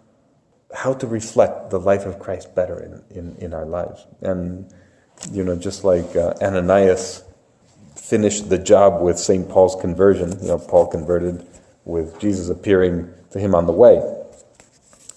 how 0.74 0.92
to 0.92 1.06
reflect 1.06 1.70
the 1.70 1.80
life 1.80 2.04
of 2.04 2.18
Christ 2.18 2.54
better 2.54 2.78
in, 2.78 3.18
in, 3.18 3.36
in 3.36 3.54
our 3.54 3.64
lives. 3.64 4.06
And, 4.20 4.70
you 5.32 5.42
know, 5.42 5.56
just 5.56 5.82
like 5.82 6.14
uh, 6.14 6.34
Ananias 6.42 7.24
finished 7.96 8.50
the 8.50 8.58
job 8.58 9.00
with 9.00 9.18
St. 9.18 9.48
Paul's 9.48 9.74
conversion, 9.80 10.38
you 10.42 10.48
know, 10.48 10.58
Paul 10.58 10.86
converted 10.86 11.46
with 11.90 12.18
Jesus 12.20 12.48
appearing 12.48 13.12
to 13.32 13.38
him 13.38 13.54
on 13.54 13.66
the 13.66 13.72
way 13.72 14.00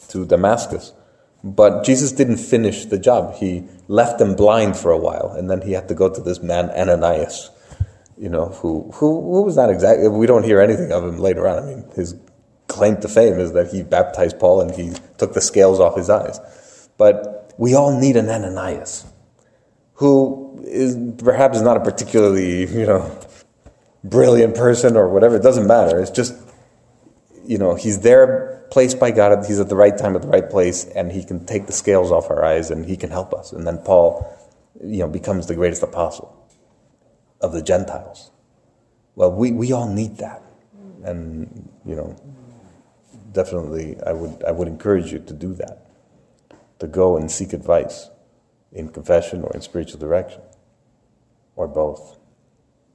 to 0.09 0.25
Damascus. 0.25 0.93
But 1.43 1.83
Jesus 1.83 2.11
didn't 2.11 2.37
finish 2.37 2.85
the 2.85 2.97
job. 2.97 3.35
He 3.35 3.65
left 3.87 4.17
them 4.17 4.35
blind 4.35 4.77
for 4.77 4.91
a 4.91 4.97
while, 4.97 5.33
and 5.37 5.49
then 5.49 5.61
he 5.61 5.73
had 5.73 5.89
to 5.89 5.95
go 5.95 6.09
to 6.09 6.21
this 6.21 6.41
man 6.41 6.69
Ananias, 6.69 7.51
you 8.17 8.29
know, 8.29 8.47
who 8.47 8.89
who, 8.93 9.21
who 9.21 9.41
was 9.41 9.57
not 9.57 9.69
exactly. 9.69 10.07
We 10.07 10.25
don't 10.25 10.43
hear 10.43 10.61
anything 10.61 10.93
of 10.93 11.03
him 11.03 11.17
later 11.17 11.47
on. 11.47 11.63
I 11.63 11.65
mean, 11.65 11.85
his 11.95 12.15
claim 12.67 12.95
to 13.01 13.09
fame 13.09 13.39
is 13.39 13.51
that 13.53 13.71
he 13.71 13.83
baptized 13.83 14.39
Paul 14.39 14.61
and 14.61 14.71
he 14.71 14.93
took 15.17 15.33
the 15.33 15.41
scales 15.41 15.81
off 15.81 15.97
his 15.97 16.09
eyes. 16.09 16.39
But 16.97 17.53
we 17.57 17.75
all 17.75 17.99
need 17.99 18.15
an 18.15 18.29
Ananias, 18.29 19.05
who 19.95 20.63
is 20.65 20.97
perhaps 21.17 21.59
not 21.59 21.75
a 21.75 21.81
particularly 21.81 22.65
you 22.67 22.85
know 22.85 23.19
brilliant 24.03 24.55
person 24.55 24.95
or 24.95 25.09
whatever. 25.09 25.35
It 25.35 25.43
doesn't 25.43 25.67
matter. 25.67 25.99
It's 25.99 26.11
just 26.11 26.35
you 27.45 27.57
know 27.57 27.75
he's 27.75 27.99
there 27.99 28.65
placed 28.73 28.99
by 28.99 29.11
God. 29.11 29.45
He's 29.45 29.59
at 29.59 29.69
the 29.69 29.75
right 29.75 29.95
time 29.95 30.15
at 30.15 30.23
the 30.23 30.27
right 30.27 30.49
place, 30.49 30.85
and 30.85 31.11
he 31.11 31.23
can 31.23 31.45
take 31.45 31.67
the 31.67 31.73
scales 31.73 32.11
off 32.11 32.31
our 32.31 32.43
eyes 32.43 32.71
and 32.71 32.85
he 32.85 32.97
can 32.97 33.11
help 33.11 33.31
us. 33.31 33.51
And 33.51 33.67
then 33.67 33.77
Paul, 33.77 34.35
you 34.83 34.99
know, 34.99 35.07
becomes 35.07 35.45
the 35.45 35.53
greatest 35.53 35.83
apostle 35.83 36.35
of 37.39 37.53
the 37.53 37.61
Gentiles. 37.61 38.31
Well, 39.15 39.31
we, 39.31 39.51
we 39.51 39.71
all 39.71 39.87
need 39.87 40.17
that. 40.17 40.41
And, 41.03 41.69
you 41.85 41.95
know, 41.95 42.15
definitely 43.31 43.97
I 44.05 44.13
would, 44.13 44.43
I 44.43 44.51
would 44.51 44.67
encourage 44.67 45.11
you 45.11 45.19
to 45.19 45.33
do 45.33 45.53
that, 45.55 45.85
to 46.79 46.87
go 46.87 47.15
and 47.17 47.29
seek 47.29 47.53
advice 47.53 48.09
in 48.71 48.89
confession 48.89 49.43
or 49.43 49.51
in 49.53 49.61
spiritual 49.61 49.99
direction, 49.99 50.41
or 51.55 51.67
both, 51.67 52.17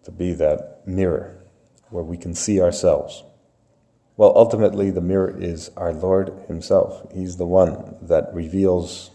to 0.03 0.11
be 0.11 0.33
that 0.33 0.83
mirror 0.87 1.45
where 1.91 2.03
we 2.03 2.17
can 2.17 2.35
see 2.35 2.61
ourselves 2.61 3.23
well, 4.19 4.33
ultimately, 4.37 4.91
the 4.91 5.01
mirror 5.01 5.35
is 5.41 5.71
our 5.77 5.93
Lord 5.95 6.33
Himself. 6.49 7.11
He's 7.15 7.37
the 7.37 7.47
one 7.47 7.97
that 8.03 8.29
reveals 8.35 9.13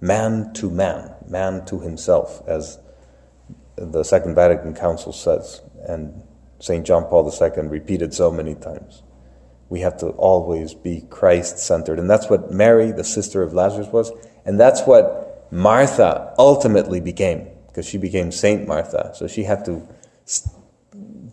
man 0.00 0.52
to 0.54 0.70
man, 0.70 1.14
man 1.28 1.64
to 1.66 1.80
himself, 1.80 2.42
as 2.48 2.78
the 3.76 4.02
Second 4.02 4.34
Vatican 4.34 4.74
Council 4.74 5.12
says, 5.12 5.60
and 5.86 6.22
St. 6.58 6.86
John 6.86 7.04
Paul 7.04 7.30
II 7.30 7.68
repeated 7.68 8.14
so 8.14 8.30
many 8.30 8.54
times. 8.54 9.02
We 9.68 9.80
have 9.80 9.98
to 9.98 10.08
always 10.08 10.74
be 10.74 11.02
Christ 11.10 11.58
centered. 11.58 11.98
And 11.98 12.10
that's 12.10 12.28
what 12.28 12.50
Mary, 12.50 12.92
the 12.92 13.04
sister 13.04 13.42
of 13.42 13.52
Lazarus, 13.52 13.88
was. 13.88 14.10
And 14.44 14.58
that's 14.58 14.82
what 14.82 15.48
Martha 15.52 16.34
ultimately 16.38 17.00
became, 17.00 17.46
because 17.68 17.86
she 17.86 17.98
became 17.98 18.32
Saint 18.32 18.66
Martha. 18.66 19.12
So 19.14 19.26
she 19.26 19.44
had 19.44 19.64
to, 19.66 19.86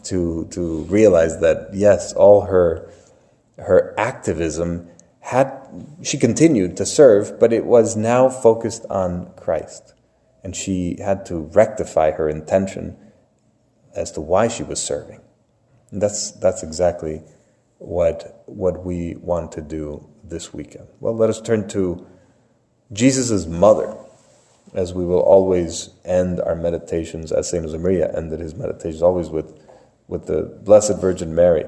to, 0.05 0.47
to 0.51 0.83
realize 0.83 1.39
that, 1.39 1.69
yes, 1.73 2.13
all 2.13 2.41
her 2.41 2.91
her 3.59 3.99
activism 3.99 4.87
had 5.19 5.51
she 6.03 6.17
continued 6.17 6.77
to 6.77 6.85
serve, 6.85 7.39
but 7.39 7.51
it 7.51 7.65
was 7.65 7.95
now 7.97 8.29
focused 8.29 8.85
on 8.89 9.31
Christ. 9.35 9.93
And 10.43 10.55
she 10.55 10.97
had 11.01 11.25
to 11.25 11.39
rectify 11.39 12.11
her 12.11 12.29
intention 12.29 12.95
as 13.95 14.11
to 14.11 14.21
why 14.21 14.47
she 14.47 14.63
was 14.63 14.81
serving. 14.81 15.21
And 15.91 16.01
that's 16.01 16.31
that's 16.31 16.63
exactly 16.63 17.23
what 17.79 18.43
what 18.45 18.85
we 18.85 19.15
want 19.15 19.51
to 19.53 19.61
do 19.61 20.07
this 20.23 20.53
weekend. 20.53 20.87
Well, 20.99 21.15
let 21.15 21.29
us 21.29 21.41
turn 21.41 21.67
to 21.69 22.05
Jesus' 22.93 23.45
mother, 23.45 23.97
as 24.73 24.93
we 24.93 25.05
will 25.05 25.19
always 25.19 25.89
end 26.05 26.39
our 26.39 26.55
meditations, 26.55 27.31
as 27.31 27.49
Saint 27.49 27.65
Josemaria 27.65 28.15
ended 28.15 28.39
his 28.39 28.55
meditations, 28.55 29.01
always 29.01 29.29
with, 29.29 29.59
with 30.07 30.27
the 30.27 30.43
Blessed 30.63 30.99
Virgin 30.99 31.35
Mary. 31.35 31.65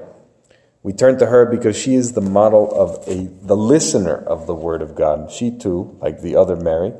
We 0.82 0.92
turn 0.92 1.18
to 1.18 1.26
her 1.26 1.44
because 1.44 1.76
she 1.76 1.94
is 1.94 2.12
the 2.12 2.22
model 2.22 2.70
of 2.72 3.06
a, 3.06 3.28
the 3.42 3.56
listener 3.56 4.16
of 4.16 4.46
the 4.46 4.54
Word 4.54 4.80
of 4.80 4.94
God. 4.94 5.30
She 5.30 5.50
too, 5.50 5.98
like 6.00 6.22
the 6.22 6.36
other 6.36 6.56
Mary, 6.56 6.94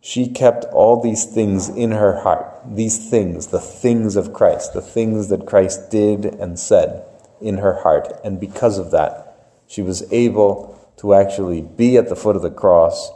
she 0.00 0.28
kept 0.28 0.64
all 0.66 1.00
these 1.00 1.24
things 1.24 1.68
in 1.68 1.92
her 1.92 2.20
heart. 2.20 2.46
These 2.66 3.10
things, 3.10 3.48
the 3.48 3.60
things 3.60 4.16
of 4.16 4.32
Christ, 4.32 4.72
the 4.72 4.82
things 4.82 5.28
that 5.28 5.46
Christ 5.46 5.90
did 5.90 6.24
and 6.24 6.58
said 6.58 7.04
in 7.40 7.58
her 7.58 7.82
heart. 7.82 8.08
And 8.24 8.40
because 8.40 8.78
of 8.78 8.90
that, 8.90 9.54
she 9.66 9.82
was 9.82 10.10
able 10.12 10.78
to 10.98 11.14
actually 11.14 11.60
be 11.60 11.96
at 11.96 12.08
the 12.08 12.16
foot 12.16 12.36
of 12.36 12.42
the 12.42 12.50
cross 12.50 13.10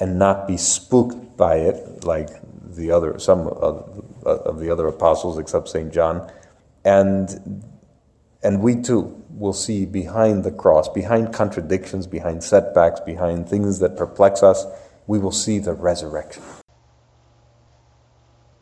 and 0.00 0.18
not 0.18 0.46
be 0.46 0.56
spooked 0.56 1.36
by 1.36 1.56
it 1.56 2.04
like 2.04 2.28
the 2.74 2.90
other 2.90 3.18
some 3.18 3.46
of, 3.48 4.02
of 4.24 4.58
the 4.58 4.70
other 4.70 4.86
apostles 4.86 5.38
except 5.38 5.68
St. 5.68 5.92
John. 5.92 6.30
And 6.86 7.64
and 8.42 8.62
we 8.62 8.76
too 8.80 9.24
will 9.30 9.52
see 9.52 9.84
behind 9.86 10.44
the 10.44 10.52
cross, 10.52 10.88
behind 10.88 11.34
contradictions, 11.34 12.06
behind 12.06 12.44
setbacks, 12.44 13.00
behind 13.00 13.48
things 13.48 13.80
that 13.80 13.96
perplex 13.96 14.42
us, 14.42 14.64
we 15.08 15.18
will 15.18 15.32
see 15.32 15.58
the 15.58 15.72
resurrection. 15.72 16.44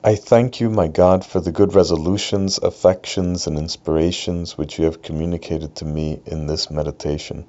I 0.02 0.16
thank 0.16 0.60
you, 0.60 0.70
my 0.70 0.88
God, 0.88 1.24
for 1.24 1.40
the 1.40 1.52
good 1.52 1.74
resolutions, 1.74 2.58
affections, 2.58 3.46
and 3.46 3.58
inspirations 3.58 4.56
which 4.56 4.78
you 4.78 4.86
have 4.86 5.02
communicated 5.02 5.76
to 5.76 5.84
me 5.84 6.20
in 6.26 6.46
this 6.46 6.70
meditation. 6.70 7.46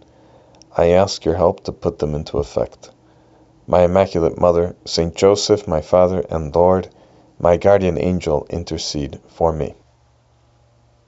I 0.76 0.92
ask 0.92 1.24
your 1.24 1.36
help 1.36 1.64
to 1.66 1.72
put 1.72 2.00
them 2.00 2.16
into 2.16 2.38
effect. 2.38 2.92
My 3.68 3.84
Immaculate 3.84 4.38
Mother, 4.38 4.76
Saint 4.86 5.16
Joseph, 5.16 5.68
my 5.68 5.82
Father 5.82 6.24
and 6.30 6.54
Lord, 6.54 6.90
my 7.40 7.58
guardian 7.58 7.98
angel, 7.98 8.46
intercede 8.50 9.20
for 9.28 9.54
me. 9.54 9.76